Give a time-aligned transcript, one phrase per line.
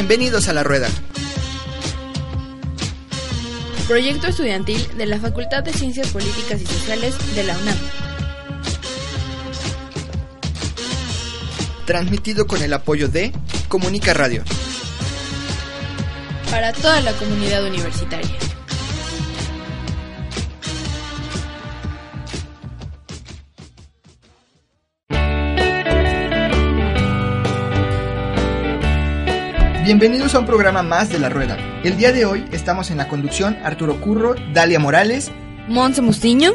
[0.00, 0.88] Bienvenidos a La Rueda.
[3.86, 7.76] Proyecto estudiantil de la Facultad de Ciencias Políticas y Sociales de la UNAM.
[11.84, 13.30] Transmitido con el apoyo de
[13.68, 14.42] Comunica Radio.
[16.50, 18.49] Para toda la comunidad universitaria.
[29.82, 31.56] Bienvenidos a un programa más de La Rueda.
[31.82, 35.32] El día de hoy estamos en la conducción Arturo Curro, Dalia Morales,
[35.68, 36.52] Monse Mustiño.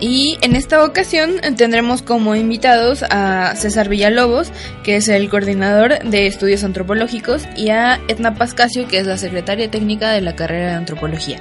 [0.00, 4.50] Y en esta ocasión tendremos como invitados a César Villalobos,
[4.84, 9.70] que es el coordinador de estudios antropológicos, y a Etna Pascasio, que es la secretaria
[9.70, 11.40] técnica de la carrera de antropología.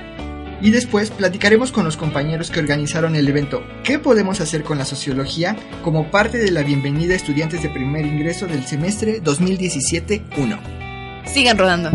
[0.61, 4.85] Y después platicaremos con los compañeros que organizaron el evento ¿Qué podemos hacer con la
[4.85, 5.55] sociología?
[5.81, 10.80] como parte de la bienvenida a estudiantes de primer ingreso del semestre 2017-1.
[11.25, 11.91] Sigan rodando.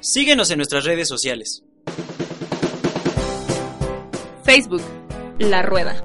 [0.00, 1.62] Síguenos en nuestras redes sociales.
[4.44, 4.82] Facebook,
[5.38, 6.02] La Rueda.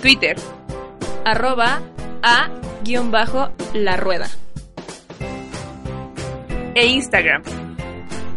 [0.00, 0.36] Twitter,
[1.24, 1.80] arroba
[2.22, 4.28] a-la rueda.
[6.74, 7.42] E Instagram,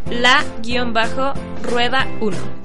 [0.09, 2.64] la-rueda 1.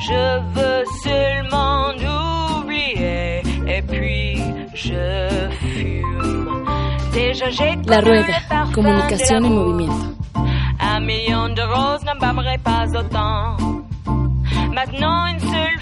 [0.00, 1.90] Je veux seulement
[2.60, 4.42] oublier et puis
[4.74, 6.64] je fume.
[7.12, 10.16] Déjà j'ai La rueda, comunicación en movimiento.
[10.80, 13.56] Un million de roses n'embâmerait pas autant.
[14.72, 15.80] Maintenant une seule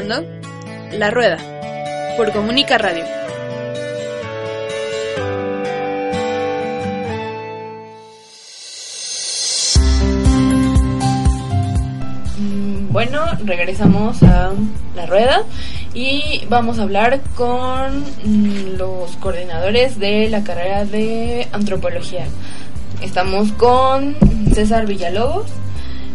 [0.00, 0.24] escuchando
[0.92, 1.36] La Rueda,
[2.16, 3.04] por Comunica Radio.
[12.90, 14.52] Bueno, regresamos a
[14.96, 15.44] La Rueda
[15.94, 18.04] y vamos a hablar con
[18.76, 22.26] los coordinadores de la carrera de antropología.
[23.02, 24.16] Estamos con
[24.54, 25.46] César Villalobos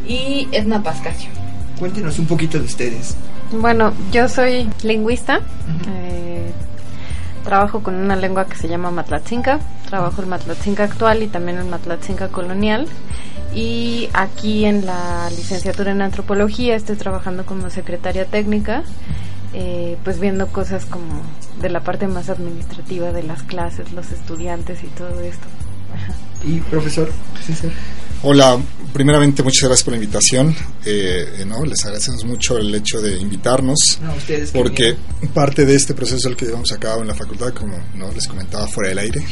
[0.08, 1.30] y Edna Pascasio.
[1.80, 3.16] Cuéntenos un poquito de ustedes.
[3.52, 5.40] Bueno, yo soy lingüista.
[5.88, 6.52] Eh,
[7.44, 11.66] trabajo con una lengua que se llama Matlatzinca, trabajo el Matlatzinca actual y también el
[11.66, 12.88] Matlatzinca colonial.
[13.54, 18.84] Y aquí en la licenciatura en antropología estoy trabajando como secretaria técnica,
[19.54, 21.22] eh, pues viendo cosas como
[21.62, 25.46] de la parte más administrativa de las clases, los estudiantes y todo esto.
[26.44, 27.10] Y profesor
[27.42, 27.72] César.
[28.28, 28.60] Hola,
[28.92, 30.50] primeramente muchas gracias por la invitación.
[30.84, 31.64] Eh, eh, ¿no?
[31.64, 34.50] Les agradecemos mucho el hecho de invitarnos, No, ustedes.
[34.50, 34.96] que porque
[35.32, 38.12] parte de este proceso el que llevamos a cabo en la facultad, como ¿no?
[38.12, 39.24] les comentaba fuera del aire,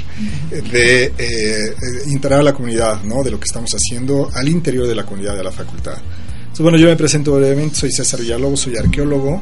[0.72, 1.76] de eh, eh,
[2.06, 3.24] integrar a la comunidad, ¿no?
[3.24, 5.98] de lo que estamos haciendo al interior de la comunidad de la facultad.
[6.42, 9.42] Entonces, bueno, yo me presento brevemente, soy César Villalobos, soy arqueólogo,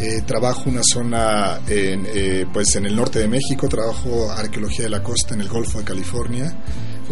[0.00, 4.90] eh, trabajo una zona en, eh, pues en el norte de México, trabajo arqueología de
[4.90, 6.52] la costa en el Golfo de California,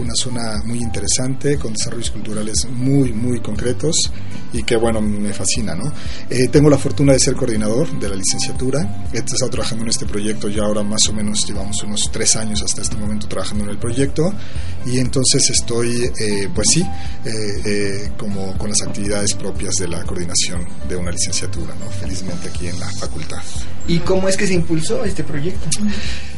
[0.01, 3.95] una zona muy interesante con desarrollos culturales muy muy concretos
[4.53, 5.93] y que bueno me fascina no
[6.29, 10.07] Eh, tengo la fortuna de ser coordinador de la licenciatura he estado trabajando en este
[10.07, 13.71] proyecto ya ahora más o menos llevamos unos tres años hasta este momento trabajando en
[13.71, 14.33] el proyecto
[14.87, 16.83] y entonces estoy eh, pues sí
[17.25, 17.31] eh,
[17.65, 22.69] eh, como con las actividades propias de la coordinación de una licenciatura no felizmente aquí
[22.69, 23.43] en la facultad
[23.91, 25.69] ¿Y cómo es que se impulsó este proyecto?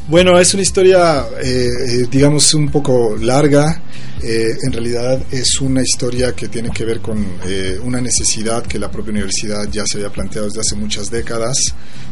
[0.08, 3.51] Bueno, es una historia, eh, eh, digamos, un poco larga.
[3.52, 8.78] Eh, en realidad es una historia que tiene que ver con eh, una necesidad que
[8.78, 11.56] la propia universidad ya se había planteado desde hace muchas décadas.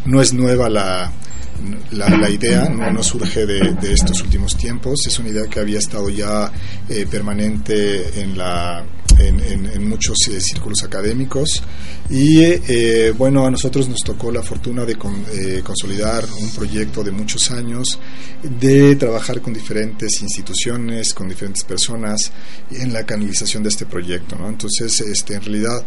[0.04, 1.12] No es nueva la,
[1.92, 5.00] la, idea, no, surge de, de estos últimos tiempos.
[5.06, 6.50] Es una idea que había estado ya
[6.88, 8.84] eh, permanente en la
[9.20, 11.62] en, en- en muchos eh, círculos académicos
[12.08, 17.04] y eh, bueno a nosotros nos tocó la fortuna de con- eh, consolidar un proyecto
[17.04, 17.98] de muchos años
[18.42, 22.30] de trabajar con diferentes instituciones con diferentes personas
[22.70, 24.48] en la canalización de este proyecto ¿no?
[24.48, 25.84] entonces este en realidad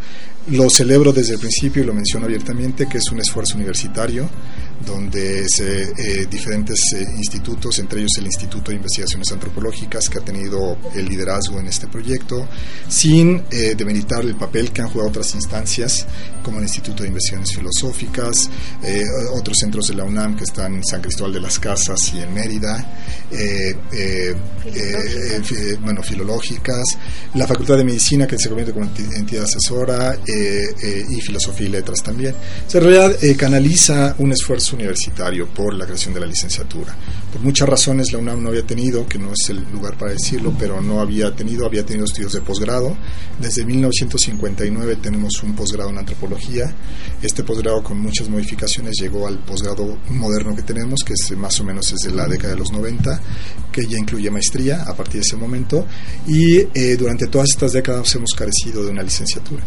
[0.52, 4.30] lo celebro desde el principio y lo menciono abiertamente que es un esfuerzo universitario
[4.86, 10.22] donde se, eh, diferentes eh, institutos, entre ellos el Instituto de Investigaciones Antropológicas, que ha
[10.22, 12.48] tenido el liderazgo en este proyecto,
[12.88, 16.06] sin eh, demeritar el papel que han jugado otras instancias,
[16.44, 18.50] como el Instituto de Investigaciones Filosóficas,
[18.84, 19.04] eh,
[19.34, 22.34] otros centros de la UNAM que están en San Cristóbal de las Casas y en
[22.34, 23.00] Mérida,
[23.32, 24.36] eh, eh,
[25.82, 26.84] bueno, filológicas,
[27.34, 30.18] la Facultad de Medicina, que se convierte como enti- entidad asesora,
[31.10, 32.34] y Filosofía y Letras también.
[32.34, 36.96] O sea, en realidad canaliza un esfuerzo universitario por la creación de la licenciatura.
[37.32, 40.54] Por muchas razones la UNAM no había tenido, que no es el lugar para decirlo,
[40.58, 42.96] pero no había tenido, había tenido estudios de posgrado.
[43.40, 46.74] Desde 1959 tenemos un posgrado en antropología.
[47.22, 51.64] Este posgrado con muchas modificaciones llegó al posgrado moderno que tenemos, que es más o
[51.64, 53.22] menos desde la década de los 90,
[53.72, 55.86] que ya incluye maestría a partir de ese momento.
[56.28, 59.64] Y eh, durante todas estas décadas hemos carecido de una licenciatura.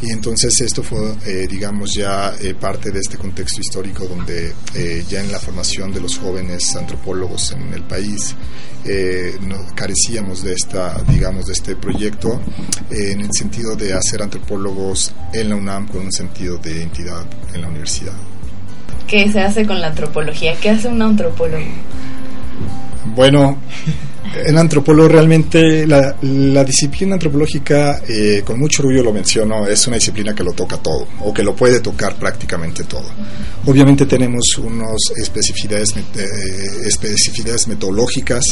[0.00, 5.04] Y entonces esto fue, eh, digamos, ya eh, parte de este contexto histórico donde eh,
[5.08, 8.34] ya en la formación de los jóvenes antropólogos en el país
[9.42, 12.40] no- carecíamos de esta, digamos, de este proyecto
[12.90, 17.62] en el sentido de hacer antropólogos en la UNAM con un sentido de entidad en
[17.62, 18.14] la universidad.
[19.08, 20.54] ¿Qué se hace con la antropología?
[20.60, 21.64] ¿Qué hace un antropólogo?
[23.14, 23.58] Bueno,
[24.34, 29.96] en antropólogo realmente la, la disciplina antropológica, eh, con mucho orgullo lo menciono, es una
[29.96, 33.06] disciplina que lo toca todo o que lo puede tocar prácticamente todo.
[33.66, 36.26] Obviamente tenemos unas especificidades, eh,
[36.86, 38.44] especificidades metodológicas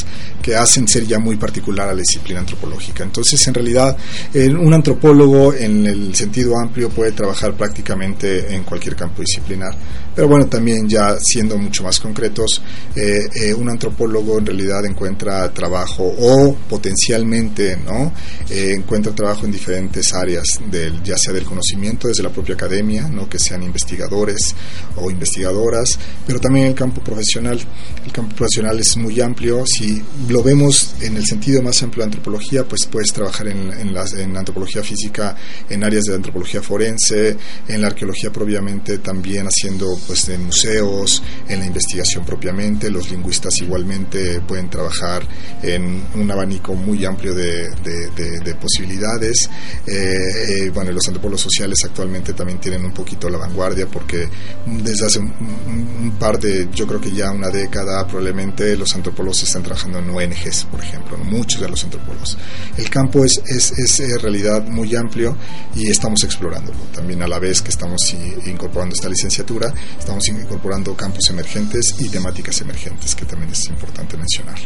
[0.43, 3.03] que hacen ser ya muy particular a la disciplina antropológica.
[3.03, 3.97] Entonces, en realidad,
[4.35, 9.75] eh, un antropólogo en el sentido amplio puede trabajar prácticamente en cualquier campo disciplinar.
[10.17, 12.63] Pero bueno, también ya siendo mucho más concretos,
[12.97, 18.13] eh, eh, un antropólogo en realidad encuentra trabajo o potencialmente no
[18.49, 23.09] Eh, encuentra trabajo en diferentes áreas del ya sea del conocimiento desde la propia academia
[23.09, 24.55] no que sean investigadores
[24.95, 27.59] o investigadoras pero también el campo profesional.
[28.05, 29.65] El campo profesional es muy amplio.
[29.67, 33.97] Si lo vemos en el sentido más amplio de antropología pues puedes trabajar en, en,
[34.19, 35.37] en antropología física
[35.69, 41.61] en áreas de antropología forense en la arqueología propiamente también haciendo pues en museos en
[41.61, 45.27] la investigación propiamente los lingüistas igualmente pueden trabajar
[45.63, 49.49] en un abanico muy amplio de, de, de, de posibilidades.
[49.87, 54.29] Eh, eh, bueno, los antropólogos sociales actualmente también tienen un poquito la vanguardia porque
[54.67, 59.63] desde hace un, par de, yo creo que ya una década probablemente los antropólogos están
[59.63, 62.37] trabajando en ONGs, por ejemplo, muchos de los antropólogos.
[62.77, 65.37] El campo es, es, es en realidad muy amplio
[65.75, 66.79] y estamos explorándolo.
[66.95, 68.15] También a la vez que estamos
[68.47, 74.59] incorporando esta licenciatura, Estamos incorporando campos emergentes y temáticas emergentes, que también es importante mencionar.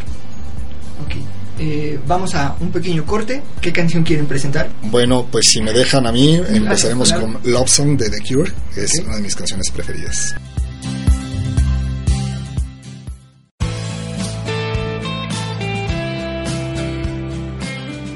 [1.04, 1.24] Okay.
[1.58, 3.42] Eh, vamos a un pequeño corte.
[3.60, 4.70] ¿Qué canción quieren presentar?
[4.82, 8.84] Bueno, pues si me dejan a mí, empezaremos con Love Song de The Cure, que
[8.84, 10.34] es una de mis canciones preferidas.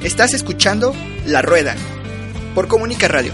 [0.03, 0.95] Estás escuchando
[1.27, 1.75] La Rueda
[2.55, 3.33] por Comunica Radio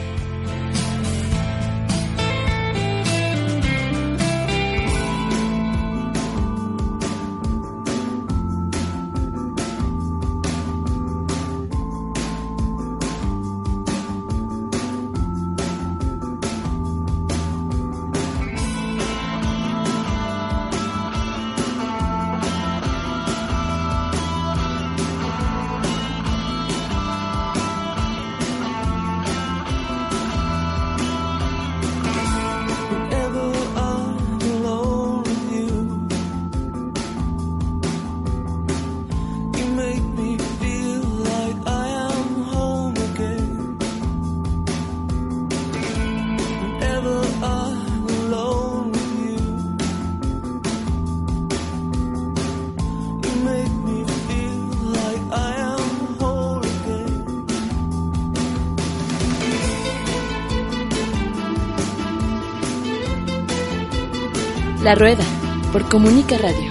[64.90, 65.22] La Rueda,
[65.72, 66.69] por Comunica Radio.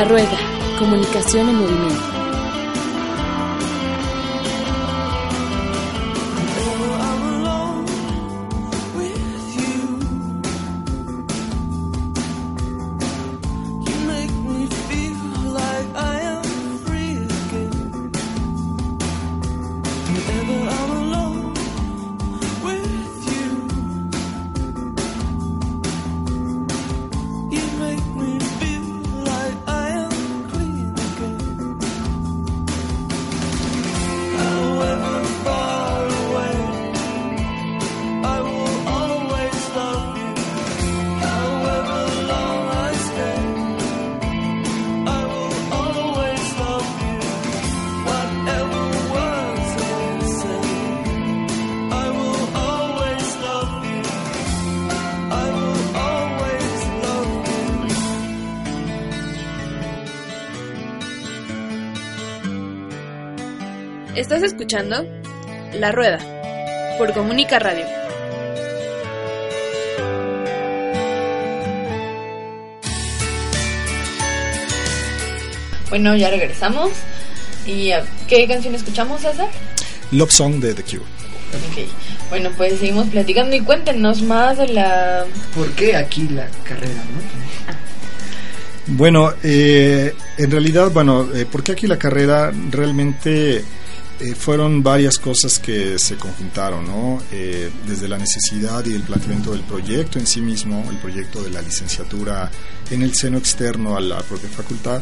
[0.00, 0.38] La Rueda,
[0.78, 2.19] comunicación en movimiento.
[64.70, 65.04] Escuchando
[65.74, 66.20] La Rueda
[66.96, 67.84] por Comunica Radio.
[75.88, 76.90] Bueno, ya regresamos.
[77.66, 77.96] ¿Y uh,
[78.28, 79.48] qué canción escuchamos, César?
[80.12, 81.00] Love Song de The Cure.
[81.00, 81.88] Ok.
[82.28, 85.24] Bueno, pues seguimos platicando y cuéntenos más de la...
[85.52, 88.94] ¿Por qué aquí la carrera, no?
[88.96, 93.64] Bueno, eh, en realidad, bueno, eh, ¿por qué aquí la carrera realmente
[94.20, 97.22] eh, fueron varias cosas que se conjuntaron, ¿no?
[97.32, 101.50] Eh, desde la necesidad y el planteamiento del proyecto en sí mismo, el proyecto de
[101.50, 102.50] la licenciatura
[102.90, 105.00] en el seno externo a la propia facultad,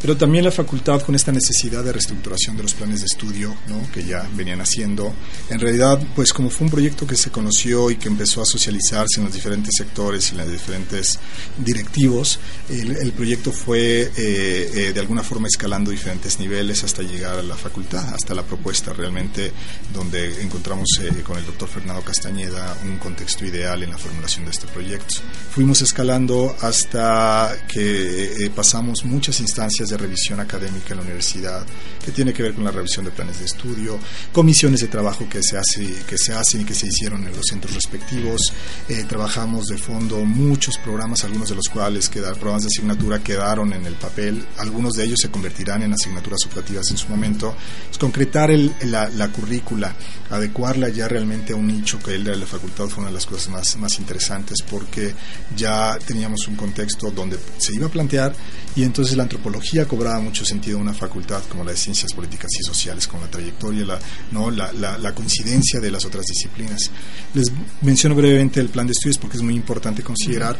[0.00, 3.90] pero también la facultad con esta necesidad de reestructuración de los planes de estudio ¿no?
[3.92, 5.12] que ya venían haciendo.
[5.50, 9.18] En realidad, pues como fue un proyecto que se conoció y que empezó a socializarse
[9.18, 11.18] en los diferentes sectores y en los diferentes
[11.58, 12.38] directivos,
[12.68, 17.42] el, el proyecto fue eh, eh, de alguna forma escalando diferentes niveles hasta llegar a
[17.42, 19.52] la facultad, hasta la propuesta realmente
[19.92, 24.52] donde encontramos eh, con el doctor Fernando Castañeda un contexto ideal en la formulación de
[24.52, 25.16] este proyecto.
[25.50, 31.64] Fuimos escalando hasta que pasamos muchas instancias de revisión académica en la universidad,
[32.04, 33.98] que tiene que ver con la revisión de planes de estudio,
[34.32, 37.46] comisiones de trabajo que se, hace, que se hacen y que se hicieron en los
[37.48, 38.40] centros respectivos.
[38.88, 43.72] Eh, trabajamos de fondo muchos programas, algunos de los cuales quedaron, programas de asignatura quedaron
[43.72, 47.54] en el papel, algunos de ellos se convertirán en asignaturas optativas en su momento.
[47.90, 49.94] Es concretar el, la, la, currícula,
[50.30, 53.26] adecuarla ya realmente a un nicho que él de la facultad fue una de las
[53.26, 55.14] cosas más, más interesantes porque
[55.56, 58.34] ya teníamos un contexto donde se iba a plantear
[58.76, 62.50] y entonces la antropología cobraba mucho sentido en una facultad como la de ciencias políticas
[62.58, 63.98] y sociales, con la trayectoria, la,
[64.32, 64.50] ¿no?
[64.50, 66.90] la, la, la coincidencia de las otras disciplinas.
[67.34, 67.46] Les
[67.82, 70.56] menciono brevemente el plan de estudios porque es muy importante considerar.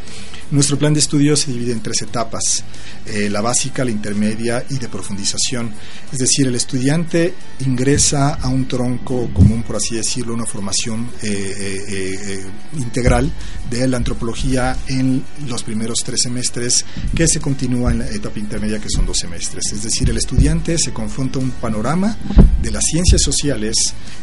[0.51, 2.65] Nuestro plan de estudios se divide en tres etapas,
[3.07, 5.73] eh, la básica, la intermedia y de profundización.
[6.13, 11.85] Es decir, el estudiante ingresa a un tronco común, por así decirlo, una formación eh,
[11.89, 12.47] eh
[12.77, 13.31] integral
[13.71, 16.85] de la antropología en los primeros tres semestres
[17.15, 19.73] que se continúa en la etapa intermedia que son dos semestres.
[19.73, 22.17] Es decir, el estudiante se confronta un panorama
[22.63, 23.75] de las ciencias sociales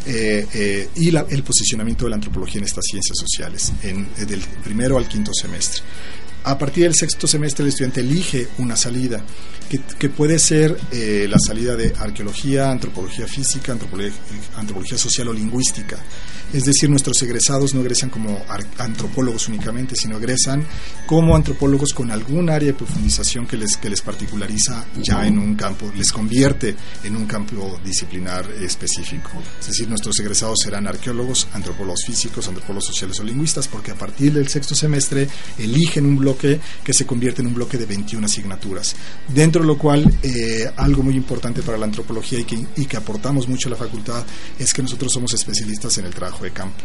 [0.06, 4.98] eh, eh, y el posicionamiento de la antropología en estas ciencias sociales, en, del primero
[4.98, 5.82] al quinto semestre.
[6.44, 9.24] A partir del sexto semestre el estudiante elige una salida
[9.98, 14.14] que, puede ser eh, la salida de arqueología, antropología física, antropología,
[14.56, 15.98] antropología social o lingüística.
[16.56, 18.42] Es decir, nuestros egresados no egresan como
[18.78, 20.66] antropólogos únicamente, sino egresan
[21.06, 25.56] como antropólogos con algún área de profundización que les, que les particulariza ya en un
[25.56, 29.32] campo, les convierte en un campo disciplinar específico.
[29.60, 34.32] Es decir, nuestros egresados serán arqueólogos, antropólogos físicos, antropólogos sociales o lingüistas, porque a partir
[34.32, 38.96] del sexto semestre eligen un bloque que se convierte en un bloque de 21 asignaturas.
[39.28, 42.96] Dentro de lo cual, eh, algo muy importante para la antropología y que, y que
[42.96, 44.24] aportamos mucho a la facultad
[44.58, 46.84] es que nosotros somos especialistas en el trabajo campo.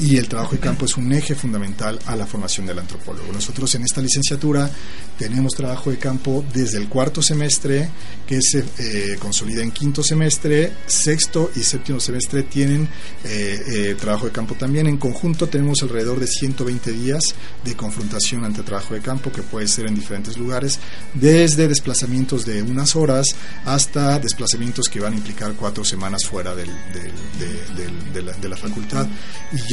[0.00, 3.32] Y el trabajo de campo es un eje fundamental a la formación del antropólogo.
[3.32, 4.68] Nosotros en esta licenciatura
[5.16, 7.88] tenemos trabajo de campo desde el cuarto semestre,
[8.26, 12.88] que se eh, consolida en quinto semestre, sexto y séptimo semestre tienen
[13.24, 14.88] eh, eh, trabajo de campo también.
[14.88, 17.22] En conjunto tenemos alrededor de 120 días
[17.64, 20.80] de confrontación ante trabajo de campo, que puede ser en diferentes lugares,
[21.14, 26.66] desde desplazamientos de unas horas hasta desplazamientos que van a implicar cuatro semanas fuera de,
[28.48, 29.06] la, facultad.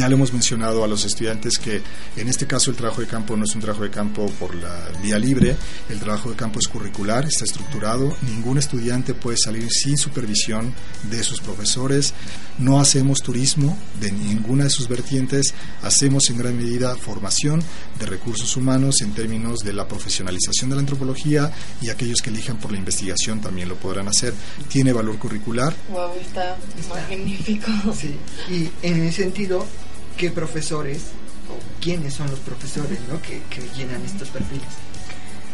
[0.02, 1.80] Ya le hemos mencionado a los estudiantes que
[2.18, 4.90] en este caso el trabajo de campo no es un trabajo de campo por la
[5.00, 5.56] vía libre,
[5.90, 10.74] el trabajo de campo es curricular, está estructurado, ningún estudiante puede salir sin supervisión
[11.12, 12.16] de sus profesores,
[12.58, 17.62] no hacemos turismo de ninguna de sus vertientes, hacemos en gran medida formación
[18.00, 22.58] de recursos humanos en términos de la profesionalización de la antropología y aquellos que elijan
[22.58, 24.34] por la investigación también lo podrán hacer.
[24.68, 25.76] Tiene valor curricular.
[25.92, 26.58] Wow, está
[26.90, 27.70] magnífico.
[27.94, 28.16] Sí.
[28.50, 29.68] Y en ese sentido,
[30.18, 31.12] ¿qué profesores
[31.50, 33.22] o quiénes son los profesores ¿no?
[33.22, 34.68] que, que llenan estos perfiles?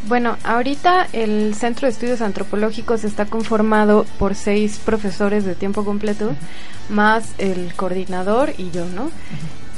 [0.08, 6.34] Bueno, ahorita el Centro de Estudios Antropológicos está conformado por seis profesores de tiempo completo,
[6.90, 9.12] más el coordinador y yo, ¿no?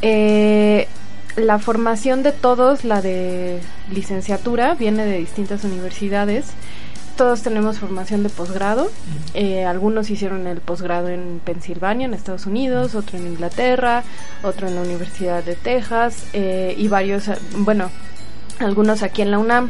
[0.01, 0.87] Eh,
[1.35, 3.59] la formación de todos, la de
[3.91, 6.45] licenciatura, viene de distintas universidades.
[7.19, 8.89] Todos tenemos formación de posgrado.
[9.33, 14.05] Eh, algunos hicieron el posgrado en Pensilvania, en Estados Unidos, otro en Inglaterra,
[14.41, 17.91] otro en la Universidad de Texas eh, y varios, eh, bueno,
[18.59, 19.69] algunos aquí en la UNAM.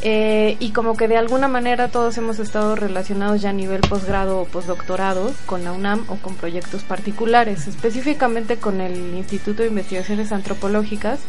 [0.00, 4.40] Eh, y como que de alguna manera todos hemos estado relacionados ya a nivel posgrado
[4.40, 10.32] o postdoctorado con la UNAM o con proyectos particulares, específicamente con el Instituto de Investigaciones
[10.32, 11.20] Antropológicas,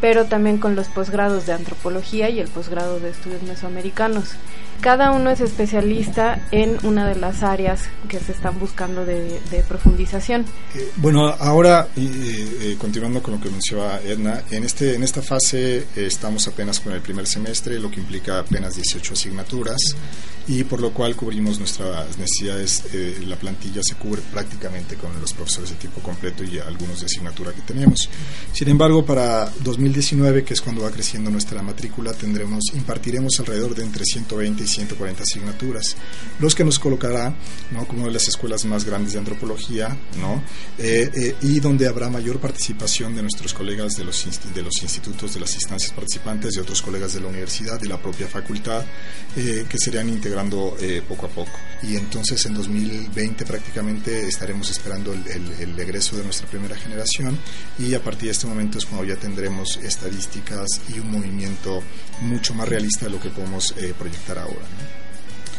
[0.00, 4.34] pero también con los posgrados de antropología y el posgrado de estudios mesoamericanos.
[4.84, 9.62] Cada uno es especialista en una de las áreas que se están buscando de, de
[9.62, 10.44] profundización.
[10.74, 15.78] Eh, bueno, ahora, eh, continuando con lo que mencionaba Edna, en, este, en esta fase
[15.78, 19.78] eh, estamos apenas con el primer semestre, lo que implica apenas 18 asignaturas
[20.46, 22.84] y por lo cual cubrimos nuestras necesidades.
[22.92, 27.06] Eh, la plantilla se cubre prácticamente con los profesores de tiempo completo y algunos de
[27.06, 28.08] asignatura que tenemos.
[28.52, 33.84] Sin embargo, para 2019, que es cuando va creciendo nuestra matrícula, tendremos, impartiremos alrededor de
[33.84, 35.96] entre 120 y 140 asignaturas,
[36.38, 37.34] los que nos colocará
[37.88, 39.96] como de las escuelas más grandes de antropología.
[40.78, 45.54] Eh, eh, y donde habrá mayor participación de nuestros colegas de los, institutos, de las
[45.54, 48.84] instancias participantes, de otros colegas de la universidad, de la propia facultad,
[49.36, 50.76] eh, que serían integrando
[51.08, 51.58] poco a poco.
[51.82, 55.26] Y entonces en 2020 prácticamente estaremos esperando el,
[55.60, 57.38] el, egreso de nuestra primera generación
[57.78, 61.82] y a partir de este momento es cuando ya tendremos estadísticas y un movimiento
[62.22, 64.63] mucho más realista de lo que podemos proyectar ahora.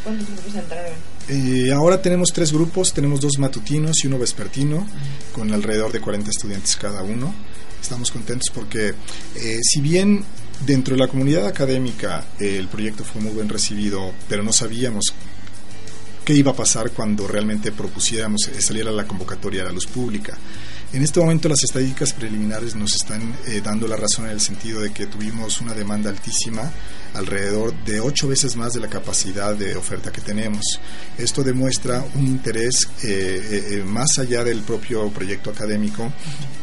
[0.04, 0.94] ¿Cuántos grupos entraron?
[1.28, 4.88] Eh, ahora tenemos tres grupos, tenemos dos matutinos y uno vespertino,
[5.34, 7.34] con alrededor de 40 estudiantes cada uno.
[7.82, 8.90] Estamos contentos porque
[9.36, 10.24] eh, si bien
[10.64, 15.14] Dentro de la comunidad académica eh, el proyecto fue muy bien recibido, pero no sabíamos
[16.24, 20.38] qué iba a pasar cuando realmente propusiéramos eh, salir la convocatoria a la luz pública.
[20.96, 24.80] En este momento las estadísticas preliminares nos están eh, dando la razón en el sentido
[24.80, 26.72] de que tuvimos una demanda altísima,
[27.14, 30.64] alrededor de ocho veces más de la capacidad de oferta que tenemos.
[31.18, 36.14] Esto demuestra un interés eh, más allá del propio proyecto académico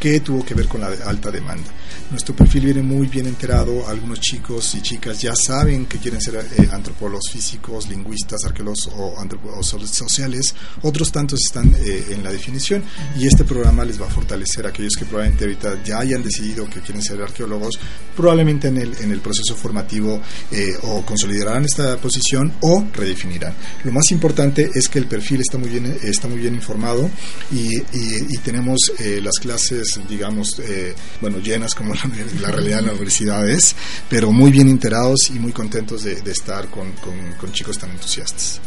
[0.00, 1.68] que tuvo que ver con la alta demanda.
[2.10, 6.44] Nuestro perfil viene muy bien enterado, algunos chicos y chicas ya saben que quieren ser
[6.72, 12.82] antropólogos físicos, lingüistas, arqueólogos o antropólogos sociales, otros tantos están en la definición
[13.16, 16.68] y este programa les va a fortalecer a aquellos que probablemente ahorita ya hayan decidido
[16.70, 17.78] que quieren ser arqueólogos,
[18.16, 23.54] probablemente en el, en el proceso formativo eh, o consolidarán esta posición o redefinirán.
[23.85, 27.11] Lo más importante es que el perfil está muy bien, está muy bien informado
[27.50, 32.02] y, y, tenemos eh, las clases, digamos, eh, bueno, llenas como la,
[32.40, 33.74] la, realidad de la universidad es,
[34.08, 37.90] pero muy bien enterados y muy contentos de, de estar con, con, con chicos tan
[37.90, 38.61] entusiastas.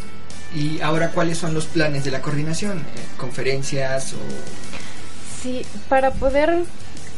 [0.56, 2.82] Y ahora, ¿cuáles son los planes de la coordinación?
[3.18, 4.20] ¿Conferencias o
[5.46, 6.64] Sí, para poder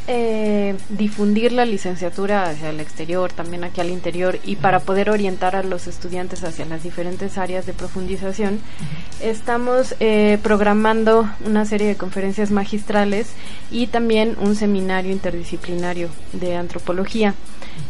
[0.07, 5.55] eh, difundir la licenciatura hacia el exterior, también aquí al interior, y para poder orientar
[5.55, 8.59] a los estudiantes hacia las diferentes áreas de profundización,
[9.21, 13.29] estamos eh, programando una serie de conferencias magistrales
[13.71, 17.33] y también un seminario interdisciplinario de antropología.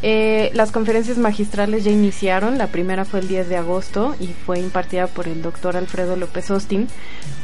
[0.03, 4.59] Eh, las conferencias magistrales ya iniciaron, la primera fue el 10 de agosto y fue
[4.59, 6.87] impartida por el doctor Alfredo López Austin.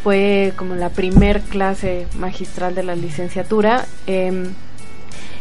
[0.04, 3.86] Fue como la primer clase magistral de la licenciatura.
[4.06, 4.54] Em,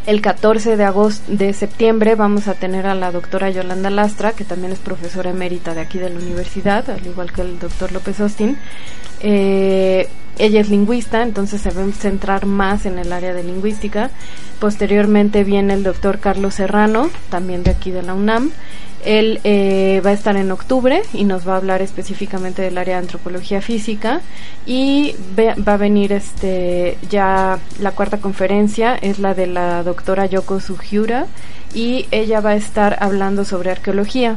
[0.06, 4.44] el 14 de agosto de septiembre vamos a tener a la doctora Yolanda Lastra, que
[4.44, 8.18] también es profesora emérita de aquí de la universidad, al igual que el doctor López
[8.20, 8.56] Austin.
[9.20, 14.10] Eh, ella es lingüista, entonces se va a centrar más en el área de lingüística.
[14.58, 18.50] Posteriormente viene el doctor Carlos Serrano, también de aquí de la UNAM.
[19.04, 22.96] Él eh, va a estar en octubre y nos va a hablar específicamente del área
[22.96, 24.20] de antropología física
[24.64, 30.60] y va a venir este ya la cuarta conferencia es la de la doctora Yoko
[30.60, 31.26] Sugiura
[31.74, 34.36] y ella va a estar hablando sobre arqueología.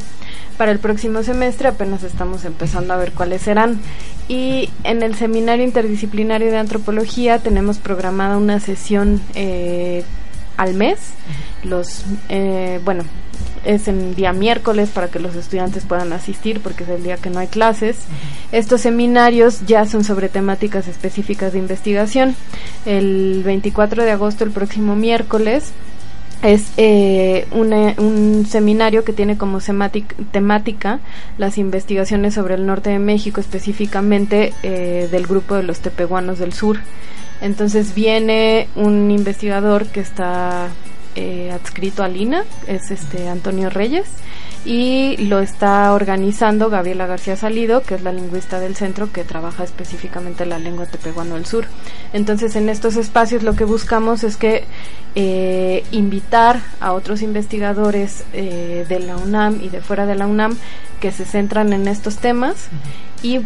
[0.57, 3.79] Para el próximo semestre apenas estamos empezando a ver cuáles serán.
[4.27, 10.03] Y en el seminario interdisciplinario de antropología tenemos programada una sesión eh,
[10.57, 10.99] al mes.
[11.63, 13.03] Los, eh, bueno,
[13.65, 17.29] es en día miércoles para que los estudiantes puedan asistir porque es el día que
[17.29, 17.97] no hay clases.
[18.51, 22.35] Estos seminarios ya son sobre temáticas específicas de investigación.
[22.85, 25.73] El 24 de agosto, el próximo miércoles,
[26.41, 29.59] es eh, un seminario que tiene como
[30.31, 30.99] temática
[31.37, 36.53] las investigaciones sobre el norte de México, específicamente eh, del grupo de los tepehuanos del
[36.53, 36.77] sur.
[37.41, 40.69] Entonces viene un investigador que está
[41.15, 44.07] eh, adscrito a Lina, es este Antonio Reyes,
[44.65, 49.63] y lo está organizando Gabriela García Salido, que es la lingüista del centro que trabaja
[49.63, 51.65] específicamente la lengua tepehuano del sur.
[52.13, 54.63] Entonces, en estos espacios lo que buscamos es que
[55.13, 60.57] eh, invitar a otros investigadores eh, de la UNAM y de fuera de la UNAM
[60.99, 62.69] que se centran en estos temas
[63.25, 63.41] y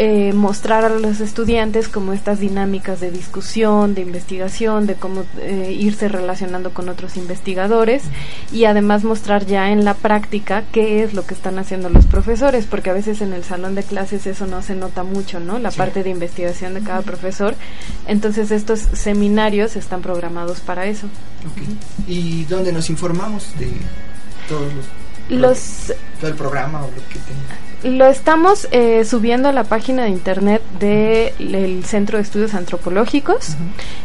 [0.00, 5.76] eh, mostrar a los estudiantes como estas dinámicas de discusión, de investigación, de cómo eh,
[5.78, 8.02] irse relacionando con otros investigadores
[8.50, 12.66] y además mostrar ya en la práctica qué es lo que están haciendo los profesores,
[12.66, 15.60] porque a veces en el salón de clases eso no se nota mucho, ¿no?
[15.60, 17.54] La parte de investigación de cada profesor.
[18.08, 21.06] Entonces estos seminarios están programados para eso.
[22.08, 23.70] ¿Y dónde nos informamos de
[24.48, 24.84] todos los
[25.28, 30.04] los todo el programa o lo que tenga lo estamos eh, subiendo a la página
[30.04, 33.56] de internet del Centro de Estudios Antropológicos.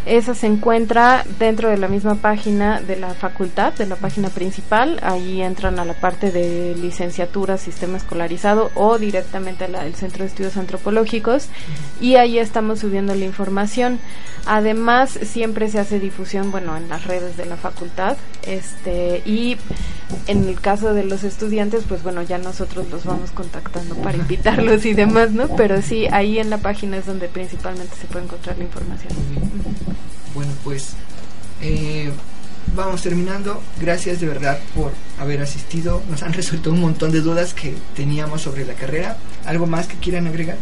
[0.05, 4.99] Esa se encuentra dentro de la misma página de la facultad, de la página principal.
[5.03, 10.57] Ahí entran a la parte de licenciatura, sistema escolarizado o directamente al Centro de Estudios
[10.57, 11.47] Antropológicos.
[12.01, 13.99] Y ahí estamos subiendo la información.
[14.47, 18.17] Además, siempre se hace difusión, bueno, en las redes de la facultad.
[18.43, 19.57] Este, y
[20.25, 24.86] en el caso de los estudiantes, pues bueno, ya nosotros los vamos contactando para invitarlos
[24.86, 25.47] y demás, ¿no?
[25.56, 29.13] Pero sí, ahí en la página es donde principalmente se puede encontrar la información.
[30.34, 30.93] Bueno, pues
[31.62, 32.12] eh,
[32.75, 33.62] vamos terminando.
[33.80, 36.01] Gracias de verdad por haber asistido.
[36.10, 39.17] Nos han resuelto un montón de dudas que teníamos sobre la carrera.
[39.45, 40.58] ¿Algo más que quieran agregar?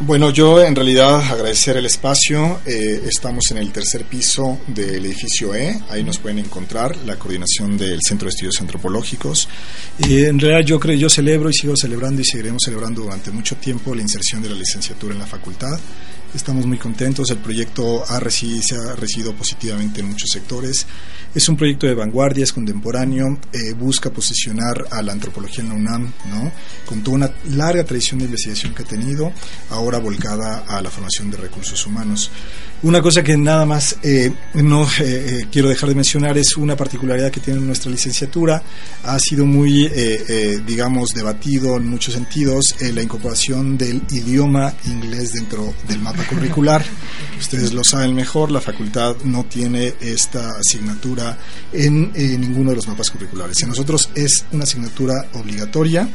[0.00, 2.60] Bueno, yo en realidad agradecer el espacio.
[2.66, 5.80] Eh, estamos en el tercer piso del edificio E.
[5.88, 9.48] Ahí nos pueden encontrar la coordinación del Centro de Estudios Antropológicos.
[9.98, 13.56] Y en realidad yo creo, yo celebro y sigo celebrando y seguiremos celebrando durante mucho
[13.56, 15.78] tiempo la inserción de la licenciatura en la facultad.
[16.34, 17.30] Estamos muy contentos.
[17.30, 20.86] El proyecto ha recibido, se ha recibido positivamente en muchos sectores.
[21.34, 25.74] Es un proyecto de vanguardia, es contemporáneo, eh, busca posicionar a la antropología en la
[25.74, 26.52] UNAM, ¿no?
[26.86, 29.32] con toda una larga tradición de investigación que ha tenido,
[29.70, 32.30] ahora volcada a la formación de recursos humanos.
[32.82, 37.30] Una cosa que nada más eh, no eh, quiero dejar de mencionar es una particularidad
[37.30, 38.62] que tiene nuestra licenciatura.
[39.04, 39.88] Ha sido muy,
[40.66, 46.84] digamos, debatido en muchos sentidos la incorporación del idioma inglés dentro del mapa curricular.
[47.38, 51.38] Ustedes lo saben mejor, la facultad no tiene esta asignatura
[51.72, 53.60] en ninguno de los mapas curriculares.
[53.62, 56.08] En nosotros es una asignatura obligatoria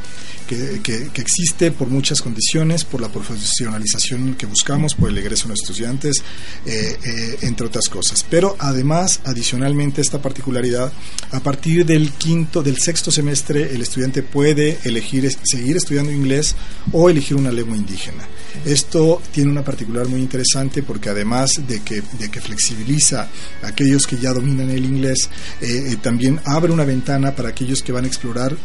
[0.47, 5.71] que, existe por muchas condiciones, por la profesionalización que buscamos, por el egreso de nuestros
[5.71, 6.23] estudiantes,
[6.65, 8.25] eh, eh, entre otras cosas.
[8.29, 10.91] Pero además, adicionalmente, esta particularidad,
[11.31, 16.55] a partir del quinto, del sexto semestre, el estudiante puede elegir seguir estudiando inglés
[16.91, 18.23] o elegir una lengua indígena.
[18.65, 23.27] Esto tiene una particular muy interesante porque además de que, de que flexibiliza
[23.61, 25.29] a aquellos que ya dominan el inglés,
[25.61, 28.55] eh, también abre una ventana para aquellos que van a explorar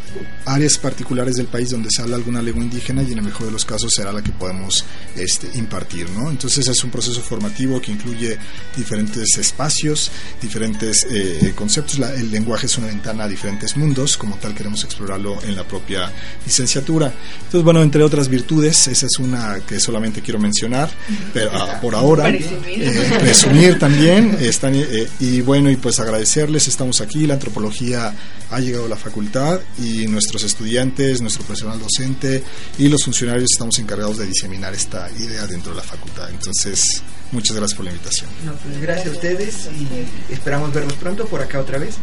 [0.45, 3.51] áreas particulares del país donde se habla alguna lengua indígena y en el mejor de
[3.51, 6.09] los casos será la que podemos este, impartir.
[6.09, 6.29] ¿no?
[6.29, 8.37] Entonces es un proceso formativo que incluye
[8.75, 11.99] diferentes espacios, diferentes eh, conceptos.
[11.99, 16.11] el lenguaje es una ventana a diferentes mundos, como tal queremos explorarlo en la propia
[16.45, 17.13] licenciatura.
[17.37, 20.89] Entonces, bueno, entre otras virtudes, esa es una que solamente quiero mencionar,
[21.33, 27.01] pero ah, por ahora, eh, presumir también, están, eh, y bueno, y pues agradecerles, estamos
[27.01, 28.13] aquí, la antropología
[28.49, 32.43] ha llegado a la facultad y nuestros estudiantes, nuestro profesor docente
[32.77, 36.29] y los funcionarios estamos encargados de diseminar esta idea dentro de la facultad.
[36.29, 38.29] Entonces, muchas gracias por la invitación.
[38.63, 41.95] Pues, gracias a ustedes y esperamos verlos pronto por acá otra vez.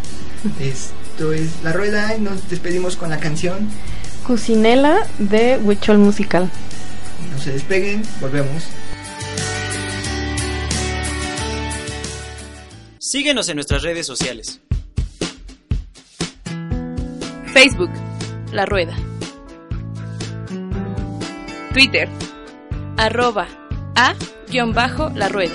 [0.61, 3.69] Esto es La Rueda y nos despedimos con la canción
[4.27, 6.51] Cucinela de Huichol Musical.
[7.33, 8.65] No se despeguen, volvemos.
[12.99, 14.61] Síguenos en nuestras redes sociales.
[17.53, 17.91] Facebook,
[18.53, 18.97] La Rueda.
[21.73, 22.09] Twitter,
[22.97, 23.47] arroba
[23.95, 25.55] a-la rueda.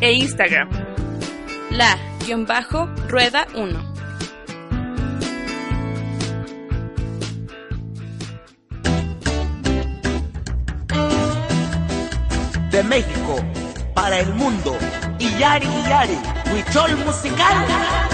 [0.00, 0.68] E Instagram,
[1.70, 3.90] la-rueda 1.
[12.70, 13.36] De México
[13.94, 14.76] para el mundo,
[15.18, 16.18] y Yari Yari,
[16.52, 18.09] Huichol Musical.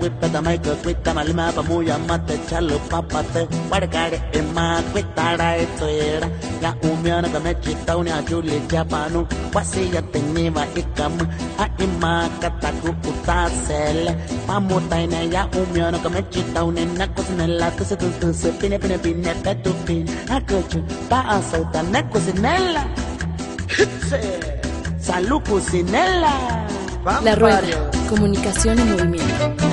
[0.00, 6.28] Cuita tamaica cuita malima pa muya mate chalo papate wargare ema cuitara esto era.
[6.62, 9.20] Ya umiana kame chita unia juli japanu
[9.54, 11.14] wasi ya teniva ikam
[11.58, 14.12] a ima kataku utasele
[14.46, 19.32] pamutaina ya umiana kame chita unia na cosinella que se tu se pine pine pine
[19.44, 20.04] petu pin.
[20.36, 22.84] Akochu pa asauta na cosinella
[25.00, 26.32] Salud cocinella
[27.24, 29.69] La rueda, comunicación en movimiento.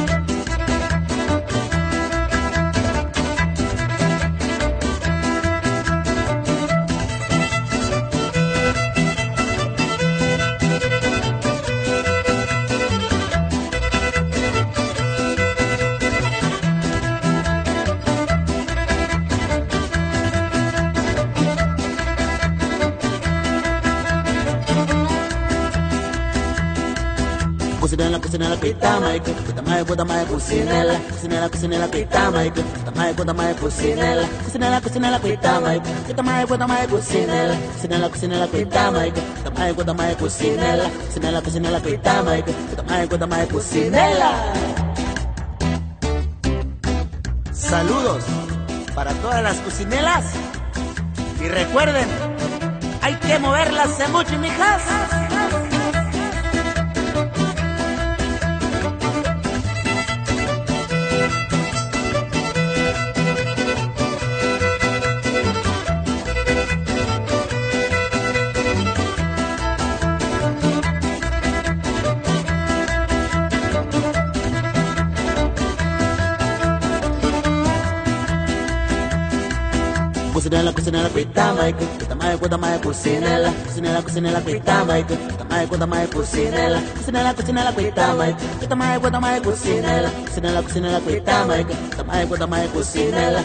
[28.67, 33.53] Pita maiku pita mai puta mai kusinela kusinela kusinela pita maiku pita mai puta mai
[33.55, 39.51] kusinela kusinela kusinela pita maiku pita mai puta mai kusinela kusinela kusinela pita maiku pita
[39.55, 42.13] mai puta mai kusinela kusinela kusinela pita
[43.07, 44.31] pita mai kusinela
[47.53, 48.23] Saludos
[48.95, 50.25] para todas las cocinelas
[51.39, 52.07] y recuerden,
[53.01, 55.16] hay que moverlas de mucho, mijas.
[80.71, 86.81] Kusinela kusinela kuitama ike kutamaye kutamaye kusinela kusinela kusinela kuitama ike kutamaye kutamaye kusinela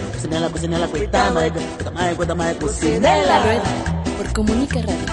[0.05, 3.71] kusinela kusinela kuitama ike kutamaye kutamaye La kusinela Rueda
[4.17, 5.12] por Comunica Radio.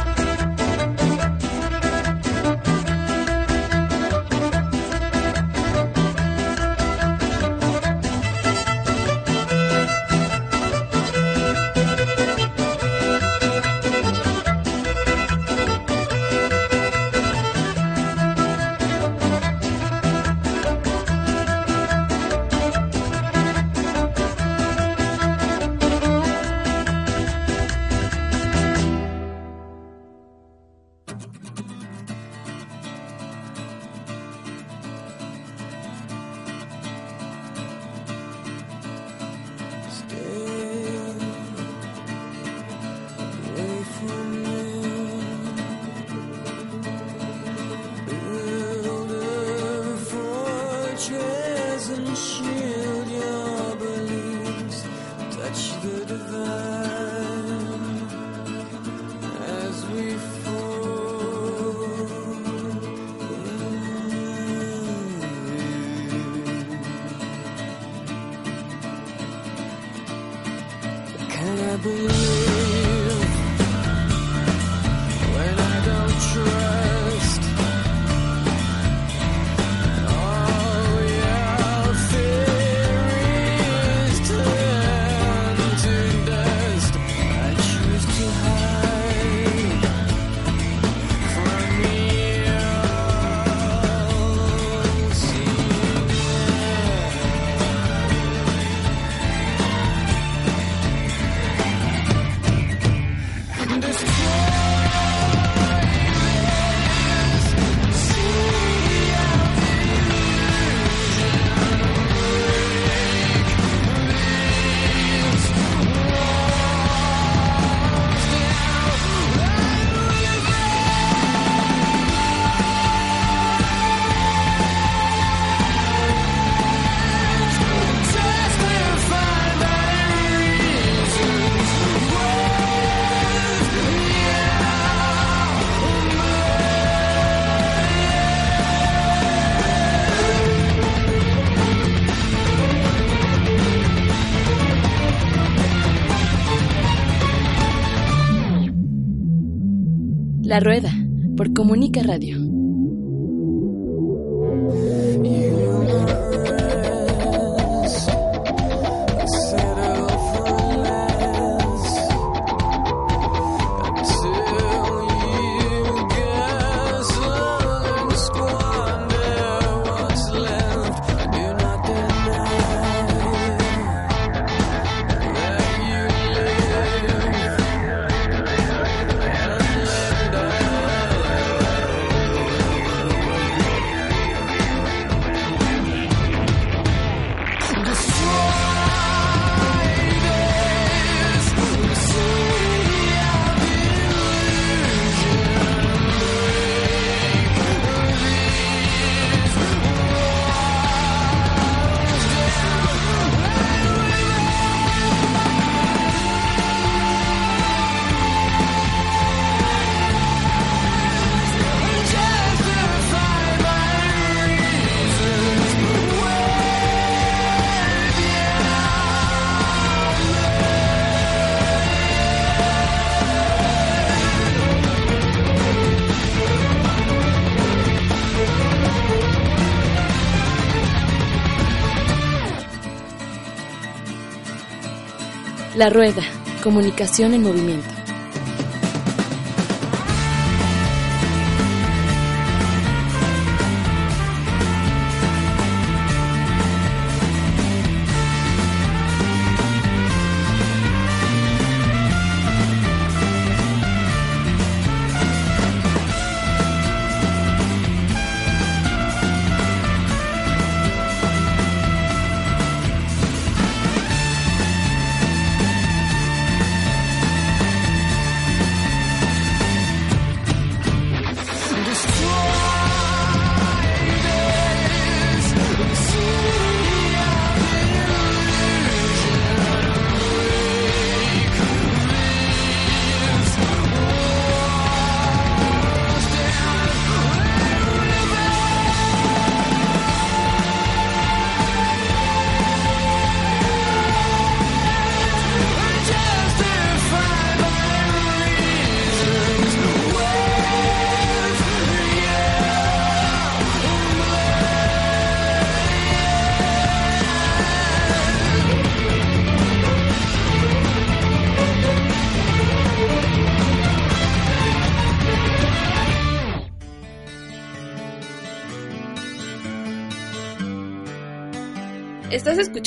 [235.80, 236.24] La Rueda,
[236.62, 237.99] comunicación en movimiento.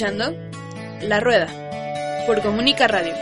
[0.03, 0.37] Escuchando
[1.03, 1.47] La Rueda
[2.27, 3.15] por Comunica Radio.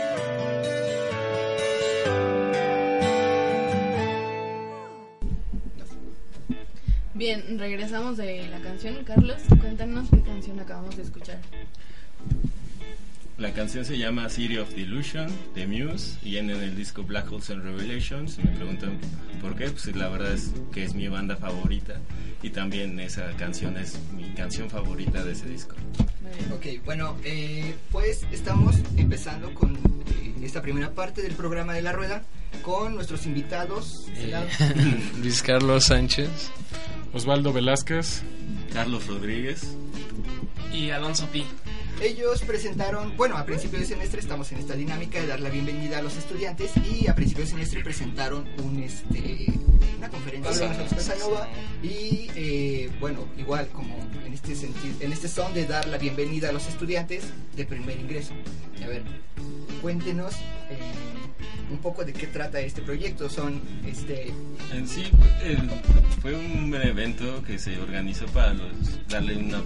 [7.13, 9.03] Bien, regresamos de la canción.
[9.03, 11.37] Carlos, cuéntanos qué canción acabamos de escuchar.
[13.37, 17.31] La canción se llama City of Delusion de Muse y viene en el disco Black
[17.31, 18.39] Holes and Revelations.
[18.39, 18.97] Me preguntan
[19.39, 22.01] por qué, pues la verdad es que es mi banda favorita
[22.41, 25.75] y también esa canción es mi canción favorita de ese disco.
[26.53, 31.91] Ok, bueno, eh, pues estamos empezando con eh, esta primera parte del programa de La
[31.91, 32.23] Rueda
[32.61, 34.07] con nuestros invitados.
[34.15, 34.33] Eh,
[35.21, 36.29] Luis Carlos Sánchez,
[37.13, 38.23] Osvaldo Velázquez,
[38.73, 39.75] Carlos Rodríguez
[40.73, 41.45] y Alonso Pi.
[42.01, 45.99] Ellos presentaron, bueno, a principio de semestre estamos en esta dinámica de dar la bienvenida
[45.99, 49.45] a los estudiantes y a principio de semestre presentaron un, este,
[49.99, 51.47] una conferencia de Casanova
[51.83, 53.95] y eh, bueno, igual como
[54.25, 57.25] en este sentido, en este son de dar la bienvenida a los estudiantes
[57.55, 58.33] de primer ingreso.
[58.83, 59.03] A ver,
[59.83, 60.33] cuéntenos.
[60.71, 61.10] Eh,
[61.71, 63.29] un poco de qué trata este proyecto.
[63.29, 64.33] Son este
[64.73, 65.03] en sí
[66.21, 68.55] fue un evento que se organizó para
[69.09, 69.61] darle una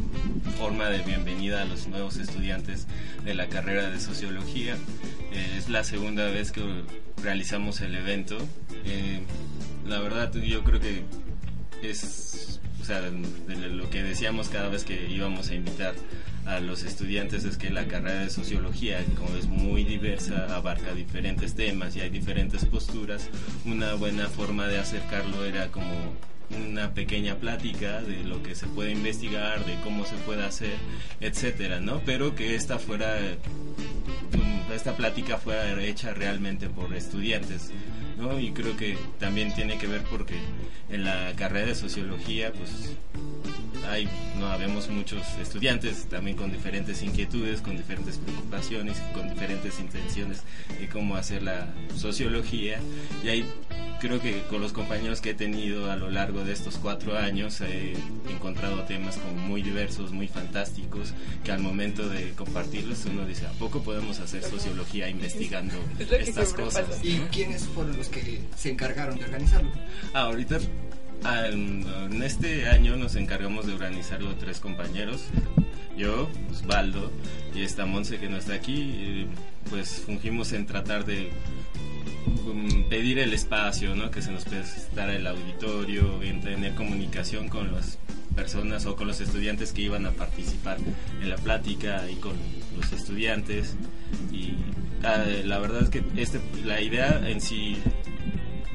[0.58, 2.88] forma de bienvenida a los nuevos estudiantes
[3.24, 4.76] de la carrera de sociología.
[5.34, 6.62] Eh, es la segunda vez que
[7.22, 8.38] realizamos el evento.
[8.86, 9.22] Eh,
[9.86, 11.04] la verdad yo creo que
[11.82, 15.96] es o sea, de lo que decíamos cada vez que íbamos a invitar
[16.46, 21.56] a los estudiantes es que la carrera de sociología, como es muy diversa, abarca diferentes
[21.56, 23.30] temas y hay diferentes posturas,
[23.66, 26.14] una buena forma de acercarlo era como
[26.68, 30.76] una pequeña plática de lo que se puede investigar, de cómo se puede hacer,
[31.20, 32.02] etcétera, ¿no?
[32.06, 33.18] Pero que esta fuera
[34.74, 37.72] esta plática fuera hecha realmente por estudiantes,
[38.18, 38.40] ¿no?
[38.40, 40.36] Y creo que también tiene que ver porque
[40.90, 42.96] en la carrera de sociología, pues
[43.90, 44.08] hay,
[44.40, 50.44] no habemos muchos estudiantes también con diferentes inquietudes, con diferentes preocupaciones, con diferentes intenciones
[50.80, 52.80] de cómo hacer la sociología.
[53.24, 53.46] Y hay
[54.00, 57.62] creo que con los compañeros que he tenido a lo largo de estos cuatro años
[57.62, 57.94] he
[58.30, 61.14] encontrado temas como muy diversos, muy fantásticos,
[61.44, 66.86] que al momento de compartirlos uno dice, ¿a poco podemos hacer sociología investigando estas cosas?
[67.04, 69.72] ¿Y quiénes fueron los que se encargaron de organizarlo?
[70.14, 70.60] Ah, ahorita
[71.24, 75.26] en este año nos encargamos de organizarlo tres compañeros,
[75.98, 77.12] yo, Osvaldo
[77.54, 79.28] y esta Monse que no está aquí,
[79.70, 81.32] pues fungimos en tratar de
[82.46, 84.12] um, pedir el espacio, ¿no?
[84.12, 87.98] que se nos prestara el auditorio, en tener comunicación con las
[88.36, 90.78] personas o con los estudiantes que iban a participar
[91.22, 92.34] en la plática y con
[92.76, 93.76] los estudiantes.
[94.32, 94.56] Y
[95.04, 97.78] ah, la verdad es que este, la idea en sí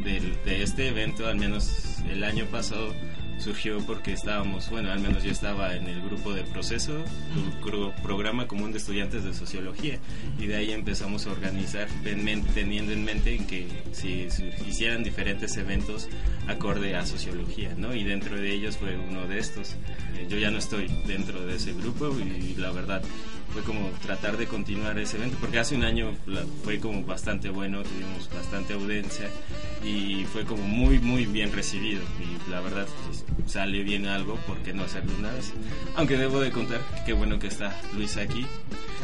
[0.03, 2.95] de este evento, al menos el año pasado
[3.41, 7.03] surgió porque estábamos, bueno, al menos yo estaba en el grupo de proceso,
[8.03, 9.99] programa común de estudiantes de sociología,
[10.39, 14.29] y de ahí empezamos a organizar teniendo en mente que si,
[14.69, 16.09] hicieran diferentes eventos
[16.47, 17.95] acorde a sociología, ¿no?
[17.95, 19.77] Y dentro de ellos fue uno de estos.
[20.17, 23.03] Eh, yo ya no estoy dentro de ese grupo y la verdad
[23.53, 26.13] fue como tratar de continuar ese evento, porque hace un año
[26.65, 29.29] fue como bastante bueno, tuvimos bastante audiencia
[29.85, 32.03] y fue como muy, muy bien recibido.
[32.21, 35.53] Y la verdad, pues, sale bien algo, ¿por qué no hacerlo una vez?
[35.97, 38.47] Aunque debo de contar, qué bueno que está Luis aquí,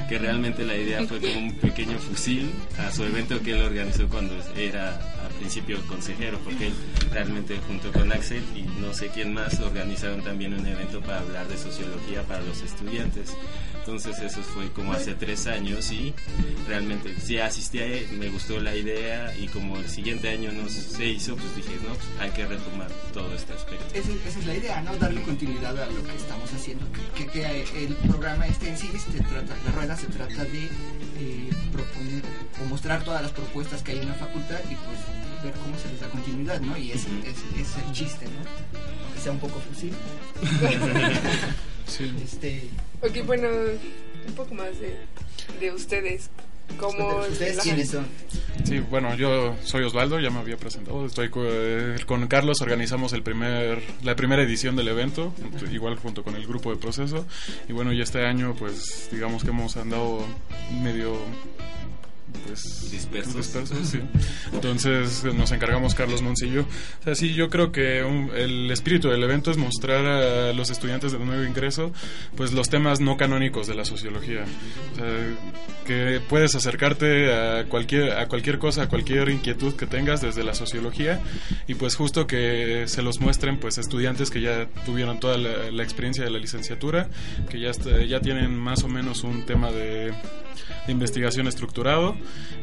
[0.09, 4.09] que realmente la idea fue como un pequeño fusil a su evento que él organizó
[4.09, 4.95] cuando era
[5.25, 6.75] al principio consejero, porque él
[7.11, 11.49] realmente junto con Axel y no sé quién más organizaron también un evento para hablar
[11.49, 13.35] de sociología para los estudiantes.
[13.87, 16.13] Entonces eso fue como hace tres años y
[16.67, 20.69] realmente sí asistí a él, me gustó la idea y como el siguiente año no
[20.69, 23.85] se hizo, pues dije, no, pues hay que retomar todo este aspecto.
[23.95, 24.97] Esa, esa, es la idea, ¿no?
[24.97, 26.85] Darle continuidad a lo que estamos haciendo.
[27.15, 30.65] Que, que el programa este en sí se trata, la rueda se trata de
[31.21, 32.25] eh, proponer
[32.61, 34.99] o mostrar todas las propuestas que hay en la facultad y pues
[35.45, 36.77] ver cómo se les da continuidad, ¿no?
[36.77, 38.81] Y ese es, el chiste, ¿no?
[39.05, 39.95] Aunque sea un poco fusil.
[41.87, 42.13] sí.
[42.23, 42.69] Este,
[43.03, 43.49] ok, bueno,
[44.27, 44.97] un poco más de,
[45.61, 46.31] de ustedes.
[46.79, 48.07] ¿Cómo ¿Ustedes quiénes son?
[48.65, 51.07] Sí, bueno, yo soy Osvaldo, ya me había presentado.
[51.07, 55.33] Estoy eh, con, Carlos, organizamos el primer, la primera edición del evento,
[55.73, 57.25] igual junto con el grupo de proceso.
[57.69, 60.27] Y bueno, y este año, pues digamos que hemos andado
[60.83, 61.17] medio
[62.47, 63.35] pues Dispersos.
[63.37, 64.01] dispersos, sí.
[64.53, 66.63] Entonces nos encargamos Carlos Moncillo.
[67.01, 70.71] O sea, sí, yo creo que un- el espíritu del evento es mostrar a los
[70.71, 71.93] estudiantes de nuevo ingreso
[72.37, 74.45] pues los temas no canónicos de la sociología.
[74.93, 75.07] O sea,
[75.87, 80.55] que puedes acercarte a cualquier a cualquier cosa, a cualquier inquietud que tengas desde la
[80.55, 81.21] sociología
[81.67, 85.83] y pues justo que se los muestren pues estudiantes que ya tuvieron toda la, la
[85.83, 87.09] experiencia de la licenciatura,
[87.49, 87.71] que ya
[88.07, 90.13] ya tienen más o menos un tema de
[90.87, 92.16] de investigación estructurado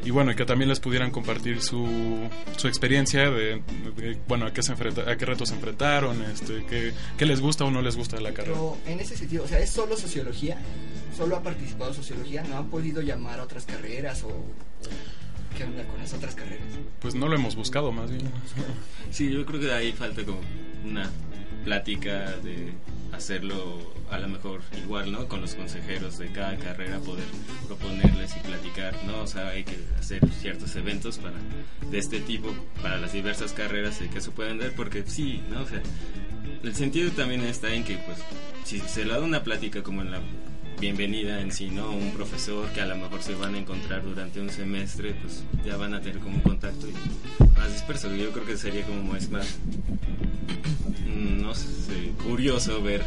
[0.04, 3.62] y bueno y que también les pudieran compartir su, su experiencia de,
[3.96, 7.40] de, bueno a qué se enfrenta, a qué retos se enfrentaron este qué, qué les
[7.42, 9.70] gusta o no les gusta de la carrera Pero en ese sentido, o sea, ¿es
[9.70, 10.58] solo sociología?
[11.16, 12.44] ¿Solo ha participado sociología?
[12.44, 14.46] ¿No ha podido llamar a otras carreras o
[15.56, 16.68] qué onda con las otras carreras?
[17.00, 18.24] pues no lo hemos buscado más bien
[19.12, 20.40] Sí, yo creo que ahí falta como
[20.86, 21.10] una
[21.64, 22.74] plática de
[23.12, 25.28] hacerlo a lo mejor igual, ¿no?
[25.28, 27.26] Con los consejeros de cada carrera, poder
[27.68, 29.22] proponerles y platicar, ¿no?
[29.22, 31.36] O sea, hay que hacer ciertos eventos para
[31.90, 35.62] de este tipo para las diversas carreras que se pueden dar, porque sí, ¿no?
[35.62, 35.82] O sea,
[36.64, 38.18] el sentido también está en que, pues,
[38.66, 40.22] si se le da una plática como en la
[40.80, 41.92] bienvenida en sí, ¿no?
[41.92, 45.78] Un profesor que a lo mejor se van a encontrar durante un semestre, pues ya
[45.78, 46.94] van a tener como un contacto y
[47.58, 48.14] más disperso.
[48.16, 49.58] Yo creo que sería como es más,
[51.08, 51.68] mm, no sé,
[52.24, 53.02] curioso ver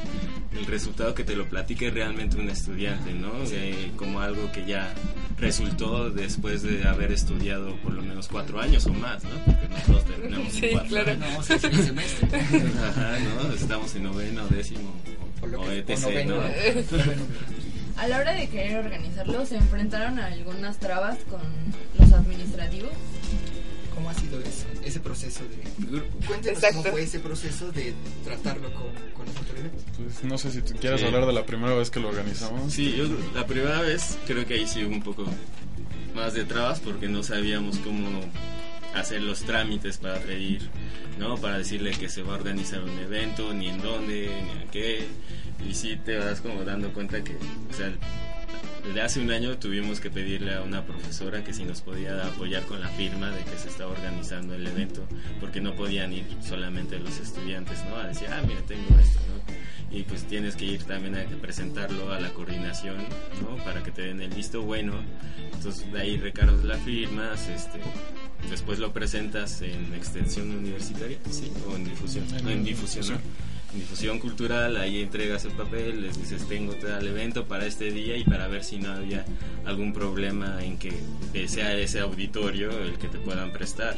[0.56, 3.30] el resultado que te lo platique realmente un estudiante, ¿no?
[3.52, 4.94] Eh, como algo que ya
[5.38, 9.30] resultó después de haber estudiado por lo menos cuatro años o más, ¿no?
[9.44, 11.10] Porque nosotros terminamos Sí, en cuatro claro.
[11.12, 11.48] años.
[11.50, 12.40] No, semestre.
[12.40, 13.52] Ajá, ¿no?
[13.52, 14.94] Estamos en noveno, décimo
[15.42, 16.36] O lo o que- o etc, noveno.
[16.36, 16.42] ¿no?
[17.98, 21.40] A la hora de querer organizarlo, ¿se enfrentaron a algunas trabas con
[21.98, 22.90] los administrativos?
[23.94, 26.02] ¿Cómo ha sido ese, ese proceso de...
[26.26, 26.76] Cuéntenos Exacto.
[26.82, 27.94] cómo fue ese proceso de
[28.24, 29.72] tratarlo con, con las autoridades.
[29.96, 31.06] pues no sé si tú quieres Sí.
[31.06, 34.54] hablar de la primera vez que lo organizamos Sí, yo la primera vez creo que
[34.54, 35.24] ahí sí hubo un poco
[36.14, 38.20] más de trabas porque no sabíamos cómo
[38.94, 40.68] hacer los trámites para pedir,
[41.18, 41.36] ¿no?
[41.38, 45.06] Para decirle que se va a organizar un evento, ni en dónde, ni a qué.
[45.64, 47.92] Y sí te vas como dando cuenta que, o sea,
[48.86, 52.62] desde hace un año tuvimos que pedirle a una profesora que si nos podía apoyar
[52.64, 55.04] con la firma de que se estaba organizando el evento,
[55.40, 57.96] porque no podían ir solamente los estudiantes, ¿no?
[57.96, 59.96] A decir, ah, mira, tengo esto, ¿no?
[59.96, 62.96] Y pues tienes que ir también a presentarlo a la coordinación,
[63.42, 63.56] ¿no?
[63.64, 64.94] Para que te den el visto bueno.
[65.52, 67.80] Entonces de ahí recargas las firmas, este,
[68.50, 71.50] después lo presentas en extensión universitaria, ¿sí?
[71.68, 73.18] O en difusión, no, en difusión, ¿no?
[73.78, 78.24] Difusión cultural, ahí entregas el papel, les dices tengo tal evento para este día y
[78.24, 79.24] para ver si no había
[79.64, 80.92] algún problema en que
[81.34, 83.96] eh, sea ese auditorio el que te puedan prestar.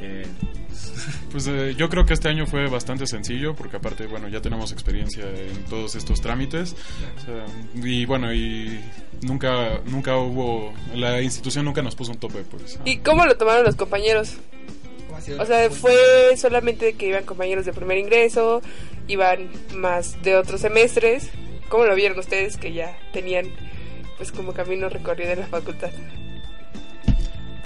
[0.00, 0.26] Eh,
[1.30, 4.72] Pues eh, yo creo que este año fue bastante sencillo porque aparte, bueno, ya tenemos
[4.72, 6.74] experiencia en todos estos trámites.
[7.16, 7.44] O sea,
[7.82, 8.80] y bueno, y
[9.22, 12.78] nunca nunca hubo la institución nunca nos puso un tope, pues.
[12.84, 14.36] ¿Y cómo lo tomaron los compañeros?
[15.18, 18.62] ¿Cómo ha sido O sea, fue solamente que iban compañeros de primer ingreso,
[19.06, 21.30] iban más de otros semestres.
[21.68, 23.46] ¿Cómo lo vieron ustedes que ya tenían
[24.16, 25.90] pues como camino recorrido en la facultad?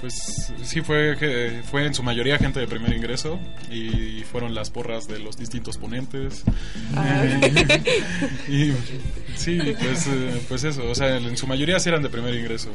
[0.03, 3.39] Pues sí fue que fue en su mayoría gente de primer ingreso
[3.71, 6.43] y fueron las porras de los distintos ponentes.
[6.93, 7.23] Ah.
[8.49, 8.73] y
[9.37, 12.69] sí, pues eh, pues eso, o sea, en su mayoría sí eran de primer ingreso.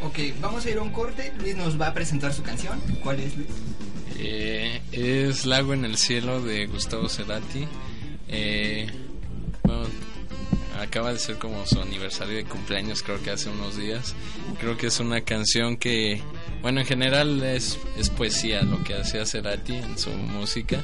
[0.00, 1.30] Ok, vamos a ir a un corte.
[1.40, 2.80] Luis nos va a presentar su canción.
[3.02, 3.48] ¿Cuál es, Luis?
[4.24, 7.66] Eh, es Lago en el Cielo de Gustavo Cerati.
[8.28, 8.86] Eh,
[10.80, 14.14] acaba de ser como su aniversario de cumpleaños, creo que hace unos días.
[14.60, 16.22] Creo que es una canción que,
[16.60, 20.80] bueno, en general es, es poesía lo que hacía Cerati en su música.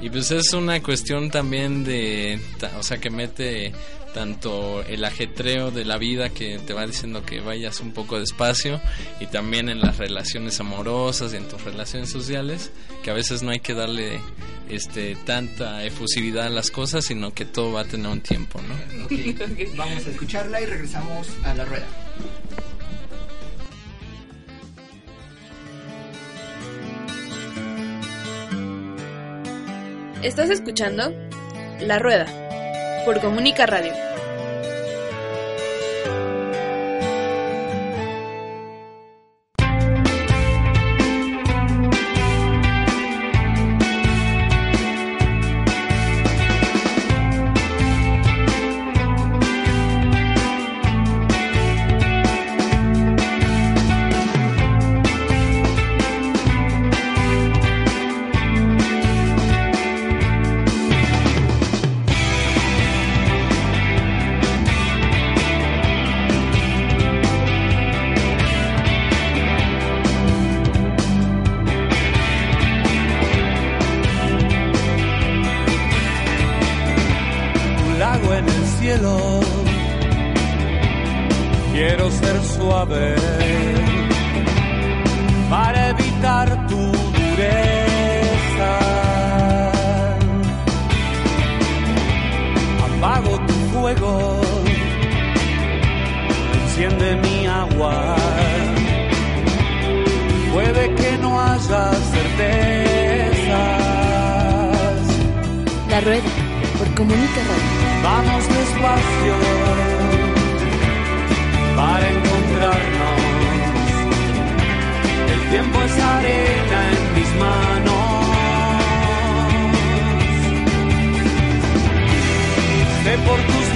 [0.00, 2.40] Y pues es una cuestión también de,
[2.78, 3.72] o sea, que mete
[4.14, 8.80] tanto el ajetreo de la vida que te va diciendo que vayas un poco despacio
[9.20, 12.70] y también en las relaciones amorosas y en tus relaciones sociales,
[13.02, 14.20] que a veces no hay que darle
[14.68, 18.74] este tanta efusividad a las cosas, sino que todo va a tener un tiempo, ¿no?
[19.76, 21.86] Vamos a escucharla y regresamos a la rueda.
[30.22, 31.14] Estás escuchando
[31.80, 32.49] La Rueda
[33.04, 34.09] por Comunica Radio.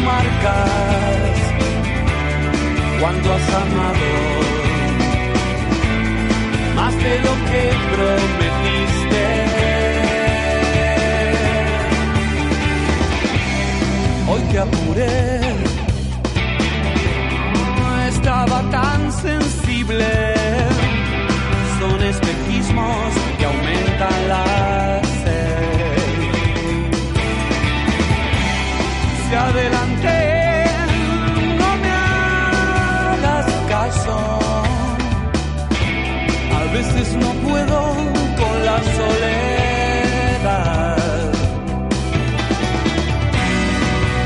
[0.05, 1.35] Marcas
[3.01, 4.11] cuánto has amado,
[6.77, 9.25] más de lo que prometiste.
[14.31, 15.41] Hoy te apuré,
[17.79, 20.34] no estaba tan sensible.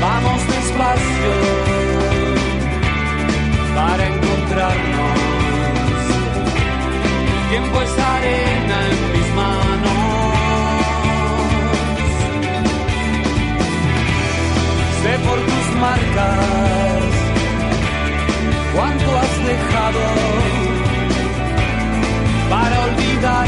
[0.01, 1.31] Vamos despacio
[3.75, 5.19] para encontrarnos.
[7.33, 9.99] El tiempo es arena en mis manos.
[15.01, 17.19] Sé por tus marcas
[18.75, 20.03] cuánto has dejado
[22.49, 23.47] para olvidar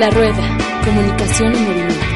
[0.00, 2.09] La Rueda, comunicación en movimiento.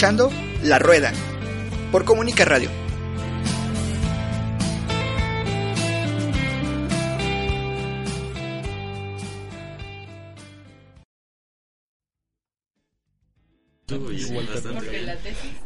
[0.00, 0.32] Escuchando
[0.62, 1.12] La Rueda
[1.92, 2.70] por Comunica Radio.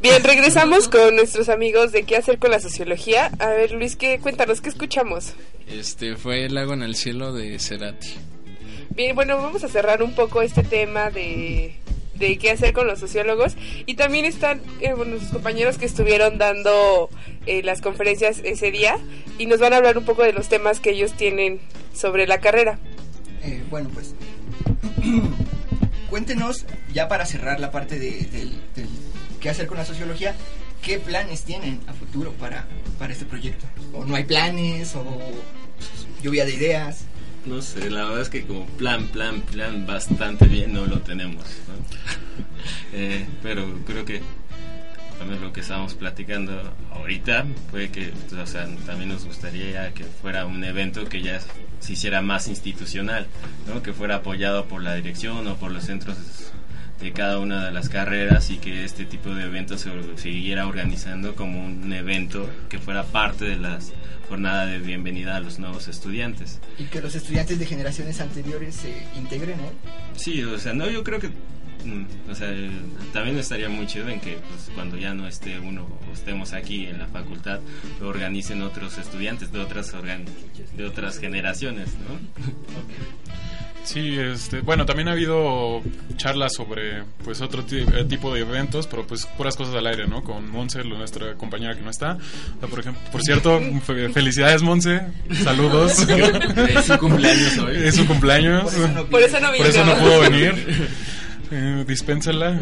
[0.01, 3.31] Bien, regresamos con nuestros amigos de qué hacer con la sociología.
[3.39, 5.31] A ver, Luis, ¿qué, cuéntanos, ¿qué escuchamos?
[5.65, 8.15] Este fue El lago en el cielo de Cerati.
[8.89, 11.84] Bien, bueno, vamos a cerrar un poco este tema de
[12.15, 13.55] de qué hacer con los sociólogos.
[13.85, 17.09] Y también están eh, bueno, sus compañeros que estuvieron dando
[17.45, 18.97] eh, las conferencias ese día
[19.37, 21.59] y nos van a hablar un poco de los temas que ellos tienen
[21.93, 22.79] sobre la carrera.
[23.43, 24.15] Eh, bueno, pues
[26.09, 28.51] cuéntenos, ya para cerrar la parte de, del
[29.39, 30.35] qué hacer con la sociología,
[30.81, 33.65] qué planes tienen a futuro para, para este proyecto.
[33.93, 35.03] O no hay planes, o
[36.23, 37.05] lluvia de ideas.
[37.45, 41.45] No sé, la verdad es que como plan, plan, plan bastante bien no lo tenemos.
[42.93, 44.21] Eh, pero creo que
[45.19, 50.45] también lo que estábamos platicando ahorita fue que o sea, también nos gustaría que fuera
[50.45, 51.39] un evento que ya
[51.79, 53.27] se hiciera más institucional,
[53.67, 53.83] ¿no?
[53.83, 56.17] que fuera apoyado por la dirección o por los centros
[56.99, 61.35] de cada una de las carreras y que este tipo de eventos se siguiera organizando
[61.35, 63.91] como un evento que fuera parte de las
[64.29, 66.59] jornadas de bienvenida a los nuevos estudiantes.
[66.79, 69.69] Y que los estudiantes de generaciones anteriores se integren, ¿no?
[70.15, 72.71] Sí, o sea, no, yo creo que mm, o sea, eh,
[73.13, 76.87] también estaría muy chido en que pues, cuando ya no esté uno o estemos aquí
[76.87, 77.59] en la facultad
[77.99, 79.93] lo organicen otros estudiantes de otras
[80.75, 82.17] de otras generaciones, ¿no?
[83.85, 85.81] Sí, este, bueno, también ha habido
[86.17, 90.07] charlas sobre pues otro ti- eh, tipo de eventos, pero pues puras cosas al aire,
[90.07, 90.23] ¿no?
[90.23, 92.17] Con Monse, nuestra compañera que no está.
[92.57, 95.01] O sea, por ejemplo, por cierto, fe- felicidades Monse,
[95.43, 95.99] saludos.
[96.75, 97.75] Es su cumpleaños hoy.
[97.77, 98.63] Es su cumpleaños.
[98.63, 100.89] Por eso no Por eso no Por eso no pudo venir.
[101.51, 102.51] Eh, dispénsela.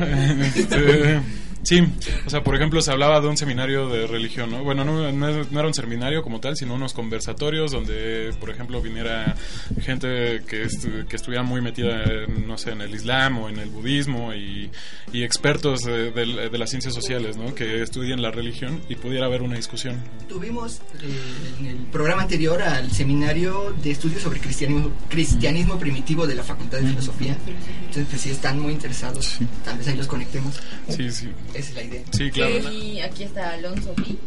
[0.55, 1.21] Este,
[1.63, 1.81] sí,
[2.25, 4.63] o sea, por ejemplo, se hablaba de un seminario de religión, ¿no?
[4.63, 8.81] Bueno, no, no no era un seminario como tal, sino unos conversatorios donde, por ejemplo,
[8.81, 9.35] viniera
[9.81, 13.59] gente que, estu- que estuviera muy metida, en, no sé, en el Islam o en
[13.59, 14.69] el budismo y,
[15.11, 17.53] y expertos de, de- de las ciencias sociales, ¿no?
[17.55, 20.01] Que estudien la religión y pudiera haber una discusión.
[20.27, 26.35] Tuvimos eh, en el programa anterior al seminario de estudios sobre cristianismo, cristianismo primitivo de
[26.35, 27.37] la Facultad de Filosofía.
[27.79, 30.59] Entonces, pues si están muy interesados, tal vez ahí los conectemos.
[30.89, 31.29] Sí, sí.
[31.53, 32.01] Esa es la idea.
[32.11, 32.71] Sí, claro.
[32.71, 34.17] Y aquí está Alonso Pi.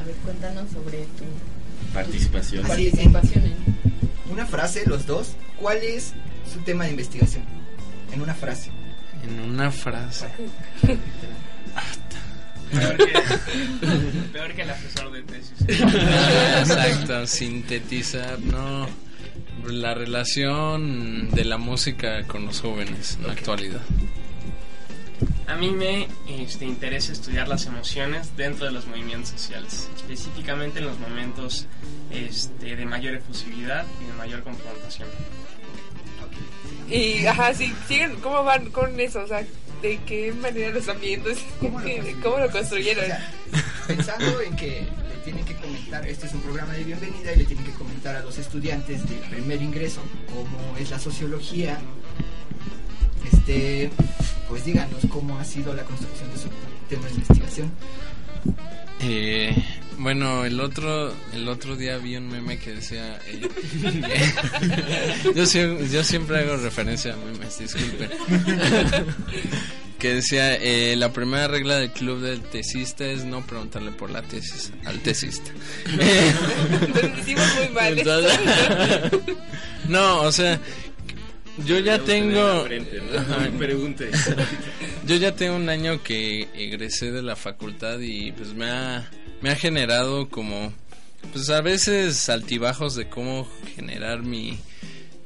[0.00, 1.24] A ver, cuéntanos sobre tu
[1.94, 2.62] Participación.
[2.62, 3.54] En participación en...
[4.32, 6.12] una frase, los dos, ¿cuál es
[6.52, 7.44] su tema de investigación?
[8.12, 8.70] En una frase.
[9.22, 10.26] En una frase.
[12.72, 13.12] Peor que,
[14.32, 15.52] peor que el asesor de tesis.
[15.68, 18.88] Exacto, sintetizar, no.
[19.64, 23.82] La relación de la música con los jóvenes en la actualidad.
[25.46, 30.86] A mí me este, interesa estudiar las emociones dentro de los movimientos sociales, específicamente en
[30.86, 31.66] los momentos
[32.10, 35.08] este, de mayor efusividad y de mayor confrontación.
[36.88, 39.20] Y, ajá, sí, siguen, ¿cómo van con eso?
[39.20, 39.44] O sea,
[39.82, 41.30] ¿de qué manera lo están viendo?
[41.60, 41.80] ¿Cómo
[42.38, 43.04] lo, construyeron?
[43.04, 43.30] O sea,
[43.86, 47.44] pensando en que le tienen que comentar, este es un programa de bienvenida y le
[47.44, 51.78] tienen que comentar a los estudiantes de primer ingreso cómo es la sociología,
[53.30, 53.90] este,
[54.54, 56.48] pues díganos cómo ha sido la construcción de su
[56.88, 57.72] tema de investigación.
[59.00, 59.52] Eh,
[59.98, 63.40] bueno, el otro el otro día vi un meme que decía eh,
[65.34, 68.10] yo, sie- yo siempre hago referencia a memes, disculpen.
[69.98, 74.22] que decía eh, la primera regla del club del tesista es no preguntarle por la
[74.22, 75.50] tesis al tesista.
[75.90, 77.98] Nos hicimos muy mal.
[77.98, 78.38] Entonces-
[79.88, 80.60] no, o sea,
[81.58, 83.58] yo ya tengo frente, ¿no?
[83.58, 84.10] Pregunte.
[85.06, 89.10] Yo ya tengo un año que egresé de la facultad y pues me ha,
[89.42, 90.72] me ha generado como,
[91.30, 93.46] pues a veces altibajos de cómo
[93.76, 94.58] generar mi,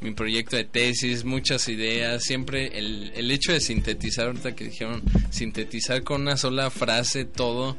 [0.01, 5.03] mi proyecto de tesis, muchas ideas, siempre el, el hecho de sintetizar, ahorita que dijeron,
[5.31, 7.76] sintetizar con una sola frase todo,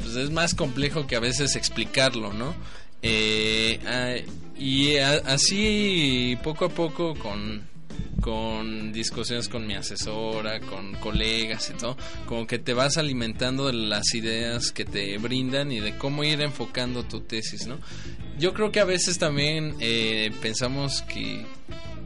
[0.00, 2.54] pues es más complejo que a veces explicarlo, ¿no?
[3.02, 4.14] Eh, ah,
[4.58, 7.70] y a- así poco a poco con
[8.20, 11.96] con discusiones con mi asesora, con colegas y todo,
[12.26, 16.40] como que te vas alimentando de las ideas que te brindan y de cómo ir
[16.40, 17.78] enfocando tu tesis, ¿no?
[18.38, 21.44] Yo creo que a veces también eh, pensamos que,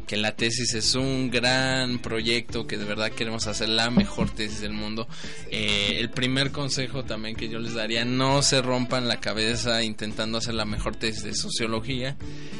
[0.06, 4.60] que la tesis es un gran proyecto, que de verdad queremos hacer la mejor tesis
[4.60, 5.08] del mundo.
[5.50, 10.38] Eh, el primer consejo también que yo les daría, no se rompan la cabeza intentando
[10.38, 12.16] hacer la mejor tesis de sociología.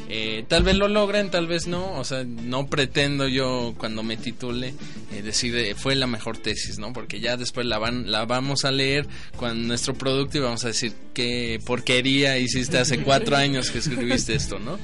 [0.09, 1.93] Eh, tal vez lo logren, tal vez no.
[1.97, 4.73] O sea, no pretendo yo cuando me titule
[5.13, 6.93] eh, decir eh, fue la mejor tesis, ¿no?
[6.93, 10.69] Porque ya después la van, la vamos a leer con nuestro producto y vamos a
[10.69, 14.77] decir qué porquería hiciste hace cuatro años que escribiste esto, ¿no?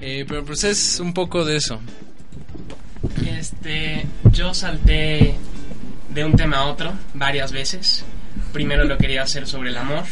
[0.00, 1.80] Eh, pero pues es un poco de eso.
[3.26, 5.34] Este, yo salté
[6.10, 8.04] de un tema a otro varias veces.
[8.52, 10.04] Primero lo quería hacer sobre el amor.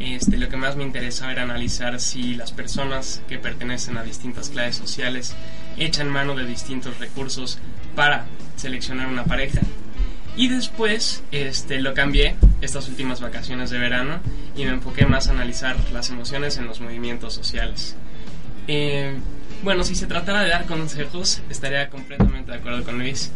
[0.00, 4.48] Este, lo que más me interesaba era analizar si las personas que pertenecen a distintas
[4.48, 5.34] clases sociales
[5.78, 7.58] echan mano de distintos recursos
[7.94, 9.60] para seleccionar una pareja.
[10.36, 14.18] Y después este, lo cambié estas últimas vacaciones de verano
[14.56, 17.94] y me enfoqué más a analizar las emociones en los movimientos sociales.
[18.68, 19.16] Eh,
[19.62, 23.30] bueno, si se tratara de dar consejos, estaría completamente de acuerdo con Luis.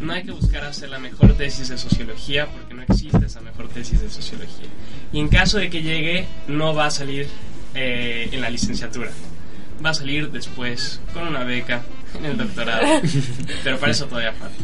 [0.00, 3.68] No hay que buscar hacer la mejor tesis de sociología porque no existe esa mejor
[3.68, 4.66] tesis de sociología.
[5.12, 7.28] Y en caso de que llegue, no va a salir
[7.74, 9.10] eh, en la licenciatura.
[9.84, 11.82] Va a salir después con una beca
[12.18, 13.00] en el doctorado.
[13.64, 14.56] Pero para eso todavía falta.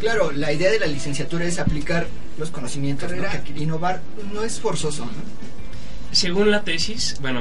[0.00, 2.06] Claro, la idea de la licenciatura es aplicar
[2.38, 3.24] los conocimientos, ¿no?
[3.44, 4.00] Que innovar
[4.32, 5.12] no es forzoso, ¿no?
[6.12, 7.40] Según la tesis, bueno,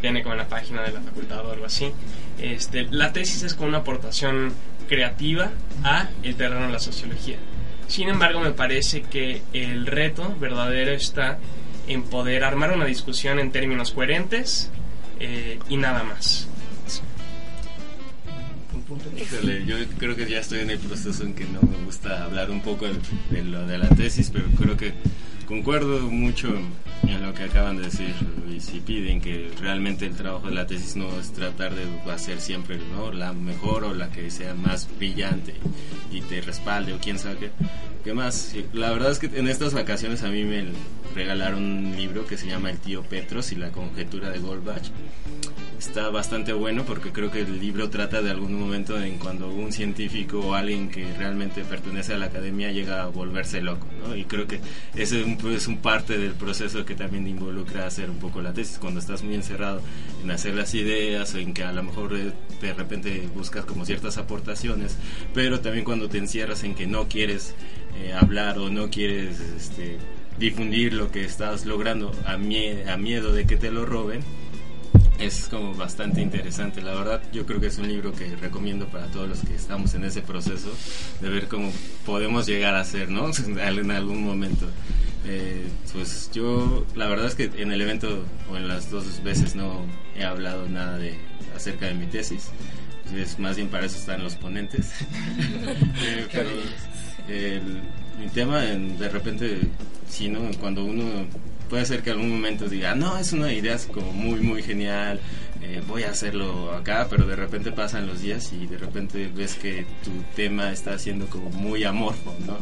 [0.00, 1.92] viene como en la página de la facultad o algo así,
[2.40, 4.52] este, la tesis es como una aportación
[4.88, 5.50] creativa
[5.84, 7.36] a el terreno de la sociología.
[7.88, 11.38] Sin embargo, me parece que el reto verdadero está
[11.86, 14.70] en poder armar una discusión en términos coherentes
[15.20, 16.48] eh, y nada más.
[19.16, 22.50] Híjole, yo creo que ya estoy en el proceso en que no me gusta hablar
[22.50, 22.86] un poco
[23.30, 24.94] de lo de la tesis, pero creo que
[25.46, 26.48] concuerdo mucho
[27.06, 28.14] en lo que acaban de decir
[28.50, 32.40] y si piden que realmente el trabajo de la tesis no es tratar de hacer
[32.40, 33.12] siempre ¿no?
[33.12, 35.54] la mejor o la que sea más brillante
[36.10, 37.50] y te respalde o quién sabe qué,
[38.04, 38.54] qué más.
[38.72, 40.64] La verdad es que en estas vacaciones a mí me
[41.16, 44.90] regalaron un libro que se llama El tío Petros y la conjetura de Goldbach
[45.78, 49.72] está bastante bueno porque creo que el libro trata de algún momento en cuando un
[49.72, 53.86] científico o alguien que realmente pertenece a la academia llega a volverse loco.
[54.14, 54.60] Y creo que
[54.94, 58.52] ese es un, es un parte del proceso que también involucra hacer un poco la
[58.52, 59.80] tesis, cuando estás muy encerrado
[60.22, 64.18] en hacer las ideas, en que a lo mejor eh, de repente buscas como ciertas
[64.18, 64.96] aportaciones,
[65.34, 67.54] pero también cuando te encierras en que no quieres
[68.02, 69.98] eh, hablar o no quieres este,
[70.38, 74.22] difundir lo que estás logrando a, a miedo de que te lo roben,
[75.18, 76.82] es como bastante interesante.
[76.82, 79.94] La verdad, yo creo que es un libro que recomiendo para todos los que estamos
[79.94, 80.72] en ese proceso
[81.20, 81.72] de ver cómo
[82.04, 83.30] podemos llegar a ser, ¿no?
[83.46, 84.66] en algún momento.
[85.28, 89.56] Eh, pues yo, la verdad es que en el evento o en las dos veces
[89.56, 89.84] no
[90.16, 91.18] he hablado nada de
[91.54, 92.50] acerca de mi tesis.
[93.14, 94.92] Es más bien para eso están los ponentes.
[97.28, 97.60] Eh,
[98.18, 99.60] mi tema, de repente,
[100.08, 101.04] si no, cuando uno
[101.68, 105.20] puede ser que en algún momento diga, no, es una idea como muy, muy genial,
[105.62, 109.54] eh, voy a hacerlo acá, pero de repente pasan los días y de repente ves
[109.54, 112.56] que tu tema está siendo como muy amorfo, ¿no?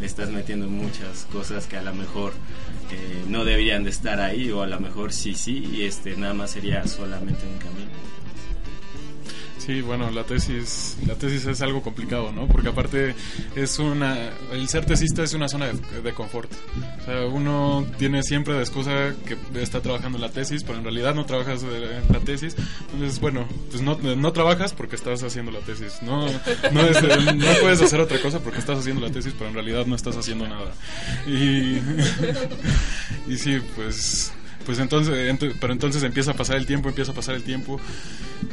[0.00, 2.32] Le estás metiendo muchas cosas que a lo mejor
[2.90, 6.34] eh, no deberían de estar ahí o a lo mejor sí, sí, y este nada
[6.34, 7.90] más sería solamente un camino.
[9.64, 12.46] Sí, bueno, la tesis, la tesis es algo complicado, ¿no?
[12.46, 13.14] Porque aparte
[13.56, 16.52] es una, el ser tesista es una zona de, confort.
[17.00, 21.14] O sea, uno tiene siempre de excusa que está trabajando la tesis, pero en realidad
[21.14, 22.56] no trabajas en la tesis.
[22.92, 26.02] Entonces, bueno, pues no, no trabajas porque estás haciendo la tesis.
[26.02, 29.86] No, no, no puedes hacer otra cosa porque estás haciendo la tesis, pero en realidad
[29.86, 30.72] no estás haciendo nada.
[31.26, 31.80] Y,
[33.32, 34.30] y sí, pues
[34.64, 37.78] pues entonces, pero entonces empieza a pasar el tiempo, empieza a pasar el tiempo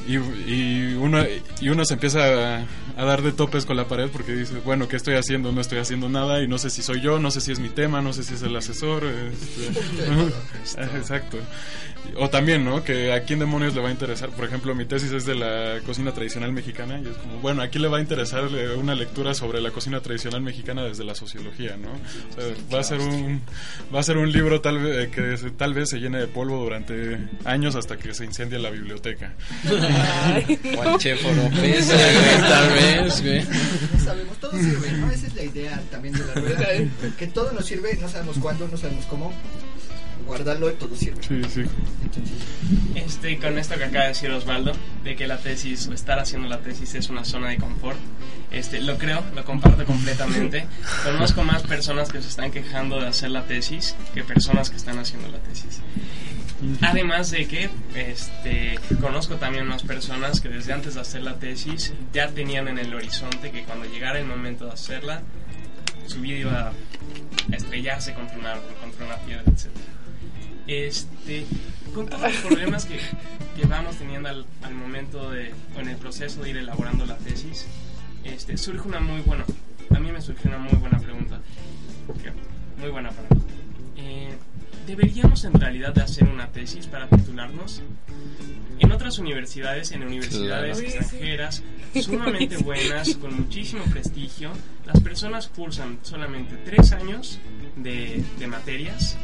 [0.08, 1.24] y, y uno,
[1.60, 4.96] y uno se empieza a, dar de topes con la pared porque dice, bueno, ¿qué
[4.96, 5.52] estoy haciendo?
[5.52, 7.70] No estoy haciendo nada y no sé si soy yo, no sé si es mi
[7.70, 9.04] tema, no sé si es el asesor.
[9.06, 11.38] Este, exacto.
[12.18, 12.84] O también, ¿no?
[12.84, 14.30] Que a quién demonios le va a interesar.
[14.30, 17.68] Por ejemplo, mi tesis es de la cocina tradicional mexicana y es como, bueno, ¿a
[17.68, 18.46] quién le va a interesar
[18.78, 21.92] una lectura sobre la cocina tradicional mexicana desde la sociología, ¿no?
[22.74, 23.42] va a ser un
[23.94, 27.18] va a ser un libro tal vez que tal vez se llene de polvo durante
[27.46, 29.34] años hasta que se incendie la biblioteca.
[30.76, 33.44] Juan Chefo tal vez, güey.
[33.94, 35.12] No sabemos, todo sirve, ¿no?
[35.12, 36.68] Esa es la idea también de la rueda,
[37.18, 39.34] que todo nos sirve, no sabemos cuándo, no sabemos cómo,
[40.26, 41.22] guardarlo y todo sirve.
[41.22, 41.64] Sí, sí.
[42.96, 44.74] Este, con esto que acaba de decir Osvaldo,
[45.04, 47.98] de que la tesis o estar haciendo la tesis es una zona de confort,
[48.52, 50.66] este, lo creo, lo comparto completamente.
[51.04, 55.00] Conozco más personas que se están quejando de hacer la tesis que personas que están
[55.00, 55.80] haciendo la tesis.
[56.82, 61.94] Además de que este, conozco también más personas que desde antes de hacer la tesis
[62.14, 65.22] ya tenían en el horizonte que cuando llegara el momento de hacerla,
[66.06, 69.68] su vida iba a estrellarse contra una, contra una piedra, etc.
[70.68, 71.46] Este,
[71.94, 73.00] con todos los problemas que,
[73.60, 77.66] que vamos teniendo al, momento de, en el proceso de ir elaborando la tesis,
[78.24, 79.46] este, surge una muy buena,
[79.90, 81.40] a mí me surgió una muy buena pregunta,
[82.80, 83.42] muy buena para mí.
[83.98, 84.36] Eh,
[84.86, 87.82] ¿Deberíamos en realidad de hacer una tesis para titularnos?
[88.80, 91.64] En otras universidades, en universidades extranjeras,
[92.02, 94.52] sumamente buenas, con muchísimo prestigio,
[94.86, 97.40] las personas cursan solamente tres años
[97.76, 99.18] de, de materias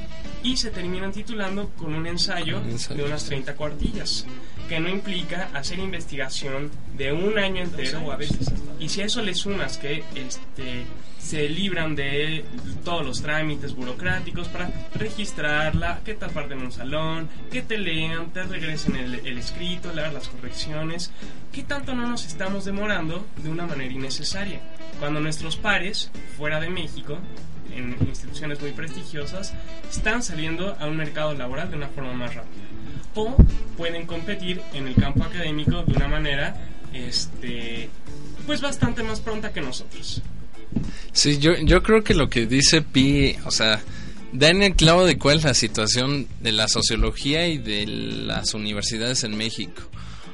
[0.48, 4.26] y se terminan titulando con un ensayo, Un ensayo, de unas 30 cuartillas,
[4.70, 8.54] que no implica hacer investigación de un año entero o a veces.
[8.80, 10.86] Y si a eso le sumas que este,
[11.20, 12.46] se libran de
[12.86, 18.32] todos los trámites burocráticos para registrarla, que te aparten en un salón, que te lean,
[18.32, 21.12] te regresen el, el escrito, leer las correcciones,
[21.52, 24.62] ¿qué tanto no nos estamos demorando de una manera innecesaria?
[24.98, 27.18] Cuando nuestros pares, fuera de México,
[27.78, 29.54] en instituciones muy prestigiosas,
[29.90, 32.64] están saliendo a un mercado laboral de una forma más rápida.
[33.16, 33.36] O
[33.78, 36.56] pueden competir en el campo académico de una manera
[36.94, 37.90] este,
[38.46, 40.22] pues bastante más pronta que nosotros.
[41.12, 43.82] Sí, yo, yo creo que lo que dice Pi, o sea,
[44.32, 48.54] da en el clavo de cuál es la situación de la sociología y de las
[48.54, 49.82] universidades en México.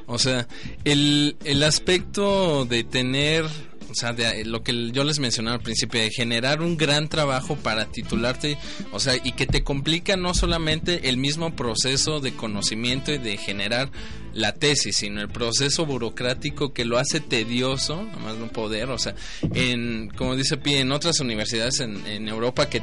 [0.06, 0.46] O sea,
[0.84, 3.46] el, el aspecto de tener,
[3.94, 7.54] o sea, de lo que yo les mencionaba al principio, de generar un gran trabajo
[7.54, 8.58] para titularte,
[8.90, 13.36] o sea, y que te complica no solamente el mismo proceso de conocimiento y de
[13.36, 13.90] generar
[14.32, 18.98] la tesis, sino el proceso burocrático que lo hace tedioso, a más no poder, o
[18.98, 19.14] sea,
[19.54, 22.82] en, como dice Pi, en otras universidades en, en Europa que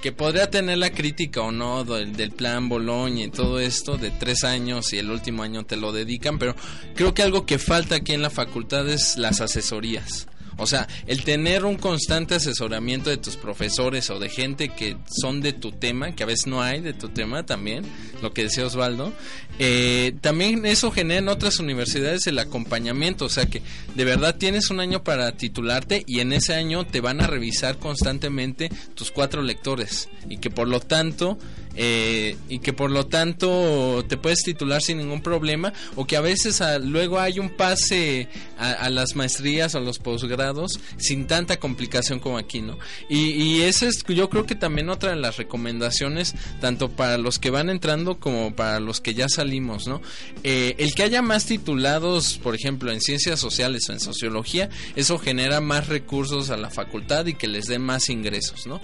[0.00, 4.10] que podría tener la crítica o no del, del plan Boloña y todo esto de
[4.10, 6.54] tres años y el último año te lo dedican, pero
[6.94, 10.26] creo que algo que falta aquí en la facultad es las asesorías.
[10.60, 15.40] O sea, el tener un constante asesoramiento de tus profesores o de gente que son
[15.40, 17.84] de tu tema, que a veces no hay de tu tema también,
[18.22, 19.12] lo que decía Osvaldo,
[19.58, 23.62] eh, también eso genera en otras universidades el acompañamiento, o sea que
[23.94, 27.78] de verdad tienes un año para titularte y en ese año te van a revisar
[27.78, 30.08] constantemente tus cuatro lectores.
[30.28, 31.38] Y que por lo tanto
[31.82, 36.20] eh, y que por lo tanto te puedes titular sin ningún problema o que a
[36.20, 38.28] veces luego hay un pase
[38.58, 42.78] a, a las maestrías a los posgrados sin tanta complicación como aquí, ¿no?
[43.08, 47.38] Y, y esa es yo creo que también otra de las recomendaciones tanto para los
[47.38, 50.02] que van entrando como para los que ya salimos, ¿no?
[50.42, 55.18] Eh, el que haya más titulados, por ejemplo, en ciencias sociales o en sociología, eso
[55.18, 58.82] genera más recursos a la facultad y que les dé más ingresos, ¿no?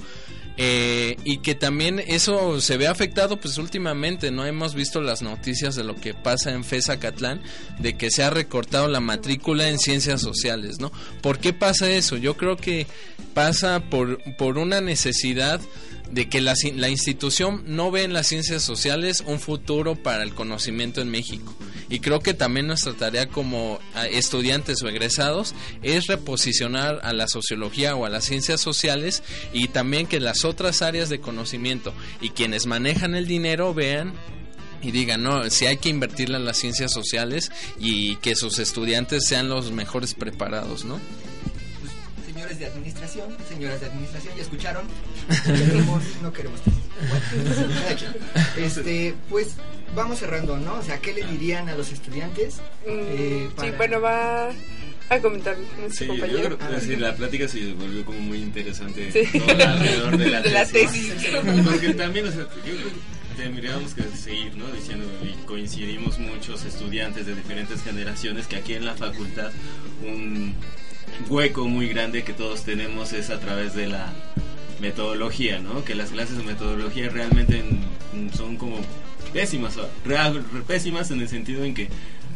[0.58, 5.74] Eh, y que también eso se ve afectado pues últimamente no hemos visto las noticias
[5.74, 7.42] de lo que pasa en FESA Catlán
[7.78, 12.16] de que se ha recortado la matrícula en ciencias sociales no ¿por qué pasa eso?
[12.16, 12.86] yo creo que
[13.34, 15.60] pasa por, por una necesidad
[16.10, 20.34] de que la, la institución no ve en las ciencias sociales un futuro para el
[20.34, 21.54] conocimiento en México.
[21.88, 27.28] Y creo que también nuestra tarea como ah, estudiantes o egresados es reposicionar a la
[27.28, 32.30] sociología o a las ciencias sociales y también que las otras áreas de conocimiento y
[32.30, 34.14] quienes manejan el dinero vean
[34.82, 39.26] y digan, no, si hay que invertirle en las ciencias sociales y que sus estudiantes
[39.26, 41.00] sean los mejores preparados, ¿no?
[42.56, 44.86] Señores de administración, señoras de administración, ya escucharon.
[45.44, 46.60] Queremos, no queremos.
[48.56, 49.54] Este, pues
[49.94, 50.74] vamos cerrando, ¿no?
[50.76, 52.56] O sea, ¿qué le dirían a los estudiantes?
[52.86, 54.48] Eh, Sí, bueno, va
[55.08, 59.12] a comentar nuestro Sí, yo creo que sí, la plática se volvió como muy interesante
[59.12, 59.38] Sí.
[59.38, 61.12] todo alrededor de la De la tesis.
[61.14, 61.30] tesis.
[61.64, 64.66] Porque también, o sea, yo creo que tendríamos que seguir, ¿no?
[64.72, 69.50] Diciendo, y coincidimos muchos estudiantes de diferentes generaciones que aquí en la facultad
[70.02, 70.54] un
[71.28, 74.12] hueco muy grande que todos tenemos es a través de la
[74.80, 75.84] metodología, ¿no?
[75.84, 78.78] Que las clases de metodología realmente en- son como
[79.32, 79.76] pésimas,
[80.66, 81.88] pésimas en el sentido en que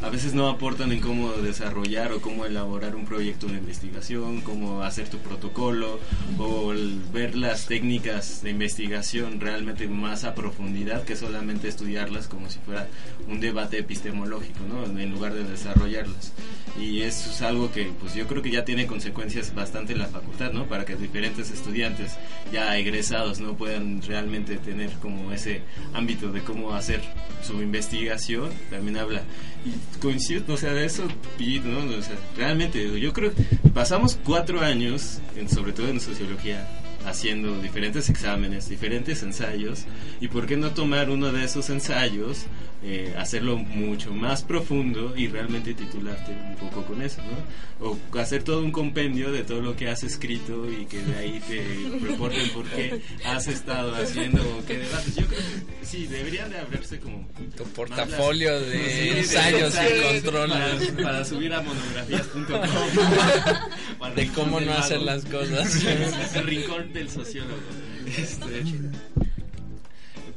[0.02, 4.82] a veces no aportan en cómo desarrollar o cómo elaborar un proyecto de investigación, cómo
[4.82, 6.00] hacer tu protocolo
[6.38, 6.72] o
[7.12, 12.88] ver las técnicas de investigación realmente más a profundidad que solamente estudiarlas como si fuera
[13.28, 14.98] un debate epistemológico, ¿no?
[14.98, 16.32] En lugar de desarrollarlas.
[16.80, 20.06] Y eso es algo que pues yo creo que ya tiene consecuencias bastante en la
[20.06, 20.66] facultad, ¿no?
[20.66, 22.16] Para que diferentes estudiantes
[22.52, 25.60] ya egresados no puedan realmente tener como ese
[25.92, 27.02] ámbito de cómo hacer
[27.42, 29.22] su investigación, también habla
[30.00, 31.04] coincido, o sea, de eso,
[31.64, 31.78] ¿no?
[31.96, 33.42] O sea, realmente, yo creo que
[33.74, 36.66] pasamos cuatro años, en- sobre todo en sociología,
[37.06, 39.84] haciendo diferentes exámenes, diferentes ensayos,
[40.20, 42.44] y por qué no tomar uno de esos ensayos,
[42.82, 47.86] eh, hacerlo mucho más profundo y realmente titularte un poco con eso, ¿no?
[47.86, 51.40] O hacer todo un compendio de todo lo que has escrito y que de ahí
[51.46, 51.62] te
[52.06, 55.14] reporten por qué has estado haciendo o qué debates.
[55.16, 59.64] Yo creo que sí, deberían de abrirse como Tu portafolio las- de Sí, ensayos y
[59.64, 60.86] ensayos controles.
[60.92, 62.60] Para, para subir a monografías.com.
[64.16, 65.84] De cómo no hacer las cosas.
[66.34, 67.60] El rincón del sociólogo.
[68.06, 68.64] Este,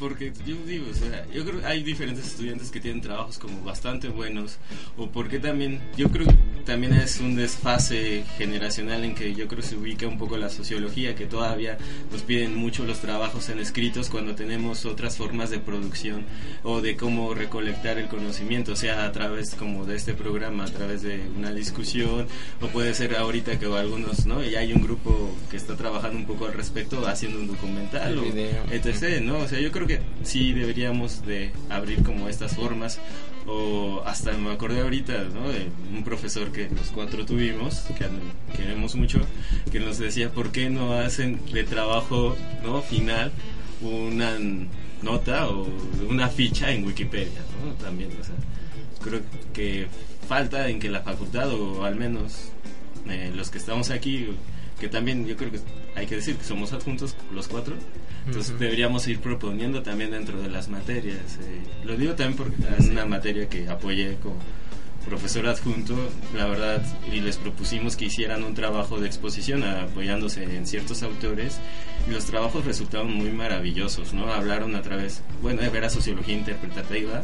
[0.03, 3.63] porque yo digo, o sea, yo creo que hay diferentes estudiantes que tienen trabajos como
[3.63, 4.57] bastante buenos,
[4.97, 6.35] o porque también, yo creo que
[6.65, 10.49] también es un desfase generacional en que yo creo que se ubica un poco la
[10.49, 11.77] sociología, que todavía
[12.11, 16.25] nos piden mucho los trabajos en escritos cuando tenemos otras formas de producción
[16.63, 20.71] o de cómo recolectar el conocimiento, o sea, a través como de este programa, a
[20.71, 22.27] través de una discusión,
[22.59, 24.43] o puede ser ahorita que algunos, ¿no?
[24.43, 28.25] Y hay un grupo que está trabajando un poco al respecto, haciendo un documental, o
[28.25, 29.37] etc., ¿no?
[29.39, 29.92] O sea, yo creo que
[30.23, 32.99] sí deberíamos de abrir como estas formas
[33.45, 35.49] o hasta me acordé ahorita ¿no?
[35.49, 38.05] de un profesor que los cuatro tuvimos que
[38.55, 39.19] queremos mucho
[39.71, 43.31] que nos decía por qué no hacen de trabajo no final
[43.81, 44.37] una
[45.01, 45.67] nota o
[46.09, 47.41] una ficha en Wikipedia
[47.81, 48.09] también
[49.01, 49.21] creo
[49.53, 49.87] que
[50.27, 52.51] falta en que la facultad o al menos
[53.09, 54.27] eh, los que estamos aquí
[54.79, 55.59] que también yo creo que
[55.95, 57.75] hay que decir que somos adjuntos los cuatro
[58.25, 61.39] entonces deberíamos ir proponiendo también dentro de las materias.
[61.41, 64.37] Eh, lo digo también porque es una materia que apoyé como
[65.05, 65.95] profesor adjunto,
[66.35, 71.59] la verdad, y les propusimos que hicieran un trabajo de exposición apoyándose en ciertos autores
[72.07, 74.31] y los trabajos resultaron muy maravillosos, ¿no?
[74.31, 77.23] Hablaron a través, bueno, era sociología interpretativa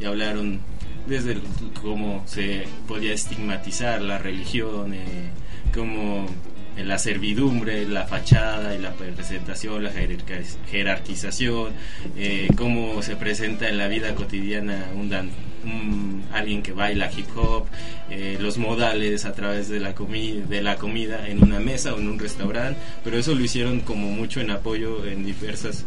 [0.00, 0.60] y hablaron
[1.06, 1.38] desde
[1.80, 5.30] cómo se podía estigmatizar la religión, eh,
[5.74, 6.26] cómo
[6.76, 9.92] la servidumbre, la fachada y la presentación, la
[10.70, 11.72] jerarquización,
[12.16, 15.30] eh, cómo se presenta en la vida cotidiana un, dan,
[16.32, 17.66] alguien que baila hip hop,
[18.10, 22.08] eh, los modales a través de la, de la comida en una mesa o en
[22.08, 25.84] un restaurante, pero eso lo hicieron como mucho en apoyo en diversas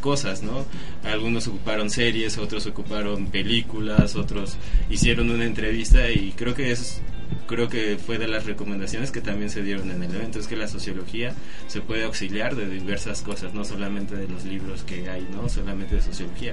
[0.00, 0.64] cosas, ¿no?
[1.04, 4.56] Algunos ocuparon series, otros ocuparon películas, otros
[4.88, 7.02] hicieron una entrevista y creo que es
[7.46, 10.56] creo que fue de las recomendaciones que también se dieron en el evento, es que
[10.56, 11.32] la sociología
[11.68, 15.96] se puede auxiliar de diversas cosas, no solamente de los libros que hay, no solamente
[15.96, 16.52] de sociología.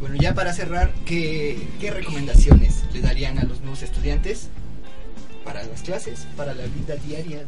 [0.00, 4.48] Bueno, ya para cerrar, ¿qué, qué recomendaciones le darían a los nuevos estudiantes
[5.44, 7.44] para las clases, para la vida diaria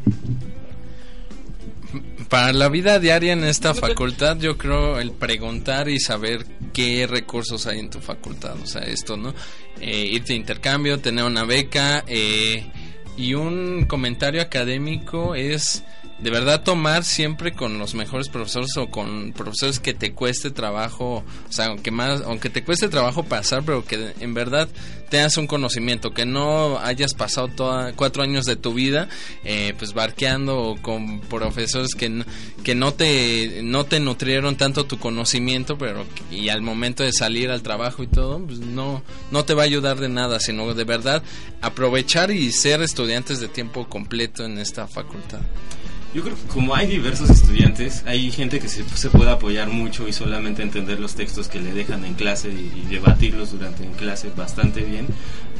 [2.28, 7.66] para la vida diaria en esta facultad, yo creo el preguntar y saber qué recursos
[7.66, 8.55] hay en tu facultad.
[8.62, 9.34] O sea, esto, ¿no?
[9.80, 12.64] Eh, irte a intercambio, tener una beca eh,
[13.16, 15.84] y un comentario académico es
[16.23, 21.25] de verdad tomar siempre con los mejores profesores o con profesores que te cueste trabajo,
[21.49, 24.68] o sea, aunque más, aunque te cueste trabajo pasar, pero que en verdad
[25.11, 29.09] tengas un conocimiento, que no hayas pasado toda, cuatro años de tu vida,
[29.45, 32.25] eh, pues barqueando con profesores que,
[32.62, 37.51] que no te, no te nutrieron tanto tu conocimiento, pero y al momento de salir
[37.51, 39.03] al trabajo y todo, pues no,
[39.33, 41.25] no te va a ayudar de nada, sino de verdad
[41.61, 45.41] aprovechar y ser estudiantes de tiempo completo en esta facultad.
[46.15, 50.07] Yo creo que como hay diversos estudiantes, hay gente que se, se, puede apoyar mucho
[50.07, 54.31] y solamente entender los textos que le dejan en clase y, debatirlos durante en clase
[54.37, 55.07] bastante bien,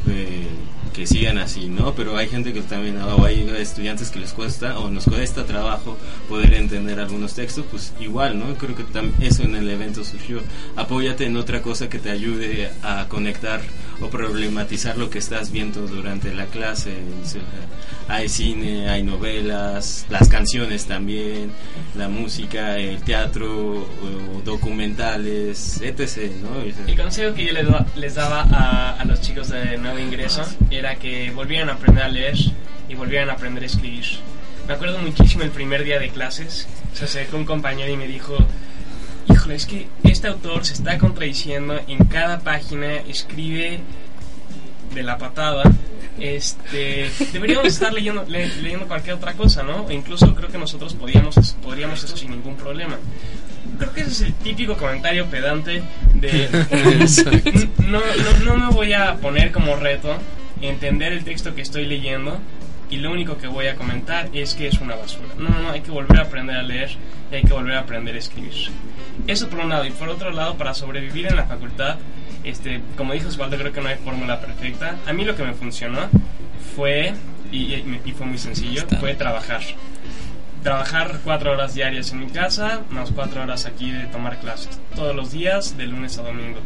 [0.09, 0.47] eh,
[0.93, 1.95] que sigan así, ¿no?
[1.95, 5.97] Pero hay gente que también, o hay estudiantes que les cuesta o nos cuesta trabajo
[6.29, 8.55] poder entender algunos textos, pues igual, ¿no?
[8.55, 8.85] Creo que
[9.21, 10.41] eso en el evento surgió.
[10.77, 13.61] Apóyate en otra cosa que te ayude a conectar
[14.01, 16.93] o problematizar lo que estás viendo durante la clase.
[18.09, 21.53] hay cine, hay novelas, las canciones también,
[21.97, 23.87] la música, el teatro,
[24.45, 26.33] documentales, etc.
[26.43, 26.61] ¿no?
[26.61, 27.53] El consejo que yo
[27.97, 30.43] les, daba a, a, los chicos de nuevo ingreso
[30.83, 32.37] era que volvieran a aprender a leer
[32.89, 34.05] y volvieran a aprender a escribir.
[34.67, 38.37] Me acuerdo muchísimo el primer día de clases, se acercó un compañero y me dijo,
[39.29, 43.79] híjole, es que este autor se está contradiciendo, en cada página escribe
[44.93, 45.63] de la patada.
[46.19, 49.89] Este, deberíamos estar leyendo, leyendo cualquier otra cosa, ¿no?
[49.89, 52.99] E incluso creo que nosotros podríamos, podríamos eso sin ningún problema.
[53.79, 55.83] Creo que ese es el típico comentario pedante
[56.15, 56.49] de
[57.79, 60.19] no, no, no me voy a poner como reto
[60.63, 62.39] entender el texto que estoy leyendo
[62.93, 65.29] y lo único que voy a comentar es que es una basura.
[65.39, 66.91] No, no, no, hay que volver a aprender a leer
[67.31, 68.53] y hay que volver a aprender a escribir.
[69.27, 69.87] Eso por un lado.
[69.87, 71.97] Y por otro lado, para sobrevivir en la facultad,
[72.45, 74.97] este, como dijo Osvaldo, creo que no hay fórmula perfecta.
[75.07, 76.01] A mí lo que me funcionó
[76.77, 77.15] fue,
[77.51, 77.75] y,
[78.05, 79.63] y fue muy sencillo, fue trabajar.
[80.63, 84.79] Trabajar cuatro horas diarias en mi casa, más cuatro horas aquí de tomar clases.
[84.95, 86.59] Todos los días, de lunes a domingo.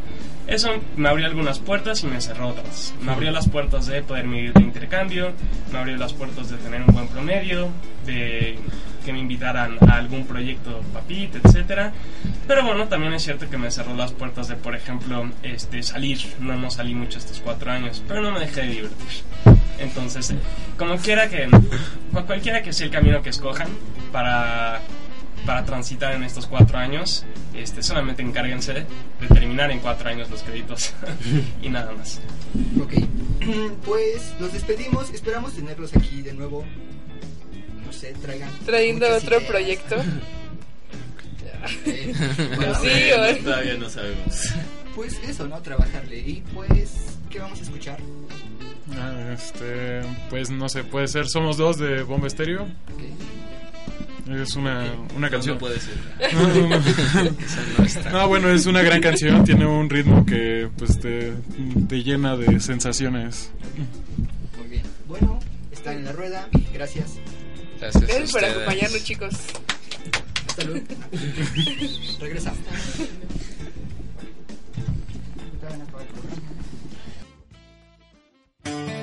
[0.47, 2.95] Eso me abrió algunas puertas y me cerró otras.
[3.03, 5.33] Me abrió las puertas de poder ir de intercambio,
[5.73, 7.69] me abrió las puertas de tener un buen promedio,
[8.05, 8.59] de
[9.05, 11.93] que me invitaran a algún proyecto papit, etcétera.
[12.49, 16.19] Pero bueno, también es cierto que me cerró las puertas de, por ejemplo, este salir.
[16.41, 19.23] No, no salí mucho estos cuatro años, pero no me dejé de divertir.
[19.79, 20.35] Entonces,
[20.77, 21.49] como quiera que,
[22.27, 23.69] cualquiera que sea el camino que escojan
[24.11, 24.81] para
[25.47, 27.25] para transitar en estos cuatro años.
[27.55, 30.93] Este, solamente encárguense de terminar en cuatro años los créditos
[31.63, 32.21] y nada más.
[32.83, 32.93] Ok,
[33.87, 36.65] pues nos despedimos, esperamos tenerlos aquí de nuevo.
[37.85, 38.51] No sé, traigan.
[38.67, 39.51] Trayendo otro ideas.
[39.51, 39.97] proyecto.
[42.57, 44.53] bueno, sí, ver, todavía no sabemos.
[44.95, 45.61] Pues eso, ¿no?
[45.63, 46.19] Trabajarle.
[46.19, 47.99] Y pues, ¿qué vamos a escuchar?
[48.99, 50.01] Ah, este,
[50.31, 52.63] pues no sé, puede ser Somos dos de Bomba Estéreo.
[52.95, 53.13] Okay.
[54.29, 55.55] Es una, una canción.
[55.55, 55.95] No, puede ser.
[58.11, 59.45] No, no, bueno, es una gran canción.
[59.45, 61.33] Tiene un ritmo que pues te,
[61.89, 63.51] te llena de sensaciones.
[64.59, 64.83] Muy bien.
[65.07, 65.39] Bueno,
[65.71, 66.49] están en la rueda.
[66.73, 67.19] Gracias.
[67.79, 68.03] Gracias.
[68.03, 69.35] Gracias por acompañarnos, chicos.
[70.49, 70.85] Hasta luego.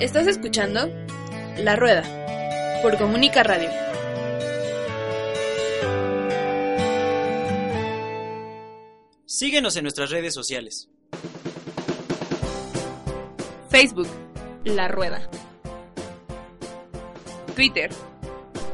[0.00, 0.88] Estás escuchando
[1.58, 2.02] La Rueda
[2.80, 3.68] por Comunica Radio.
[9.26, 10.88] Síguenos en nuestras redes sociales.
[13.68, 14.08] Facebook,
[14.64, 15.28] La Rueda.
[17.54, 17.90] Twitter,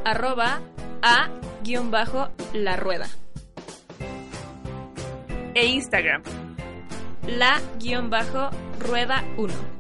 [0.05, 0.61] arroba
[1.03, 3.09] a-la rueda.
[5.55, 6.23] E Instagram,
[7.27, 9.76] la-rueda 1.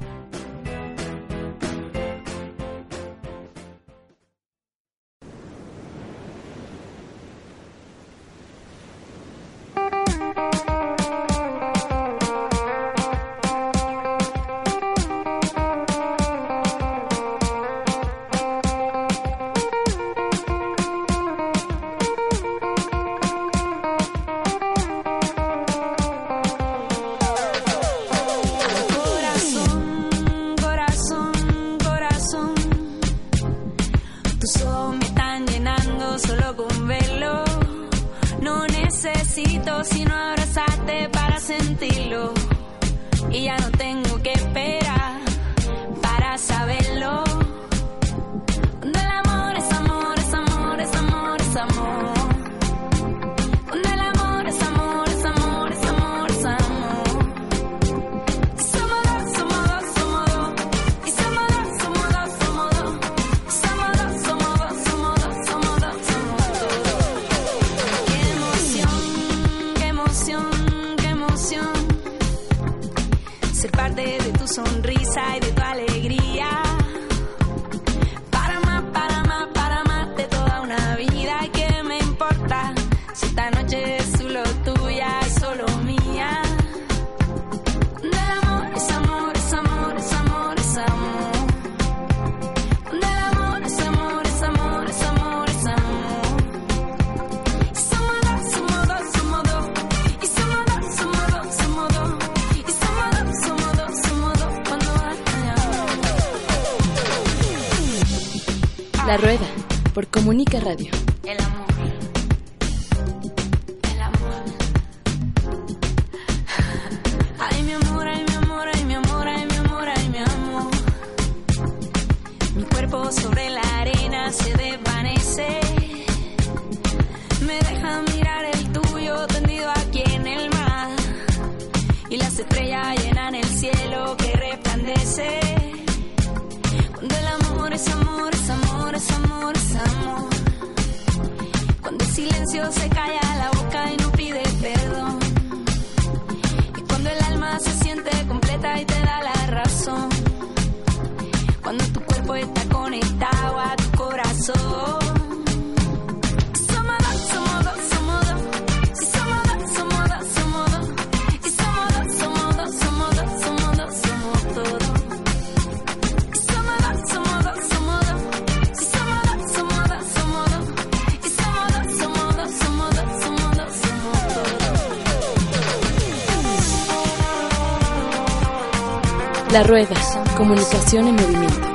[179.56, 181.65] Las ruedas, comunicación en movimiento.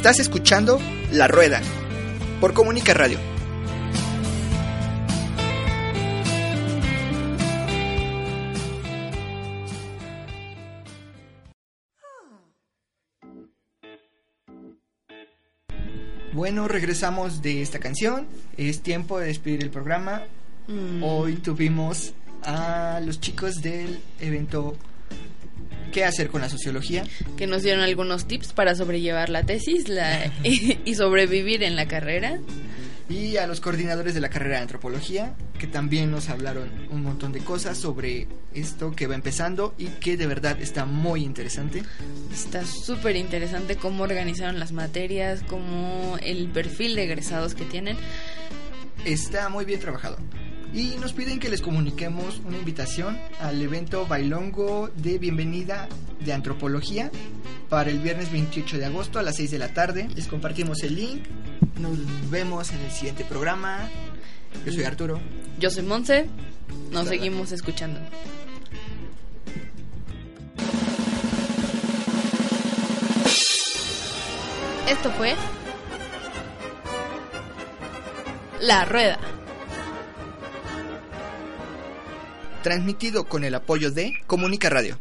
[0.00, 0.80] Estás escuchando
[1.12, 1.60] La Rueda
[2.40, 3.18] por Comunica Radio.
[16.32, 18.26] Bueno, regresamos de esta canción.
[18.56, 20.22] Es tiempo de despedir el programa.
[20.66, 21.02] Mm.
[21.02, 24.78] Hoy tuvimos a los chicos del evento
[25.92, 27.04] ¿Qué hacer con la sociología?
[27.36, 32.38] Que nos dieron algunos tips para sobrellevar la tesis la, y, sobrevivir en la carrera.
[33.08, 37.32] Y a los coordinadores de la carrera de antropología, que también nos hablaron un montón
[37.32, 41.82] de cosas sobre esto que va empezando y que de verdad está muy interesante.
[42.32, 47.96] Está súper interesante cómo organizaron las materias, cómo el perfil de egresados que tienen.
[49.04, 50.18] Está muy bien trabajado.
[50.72, 55.88] Y nos piden que les comuniquemos una invitación al evento Bailongo de bienvenida
[56.24, 57.10] de antropología
[57.68, 60.08] para el viernes 28 de agosto a las 6 de la tarde.
[60.14, 61.24] Les compartimos el link.
[61.80, 61.98] Nos
[62.30, 63.88] vemos en el siguiente programa.
[64.64, 65.20] Yo soy Arturo.
[65.58, 66.26] Yo soy Monse.
[66.92, 67.98] Nos seguimos escuchando.
[74.88, 75.34] Esto fue
[78.60, 79.18] La Rueda.
[82.62, 84.98] Transmitido con el apoyo de Comunica Radio.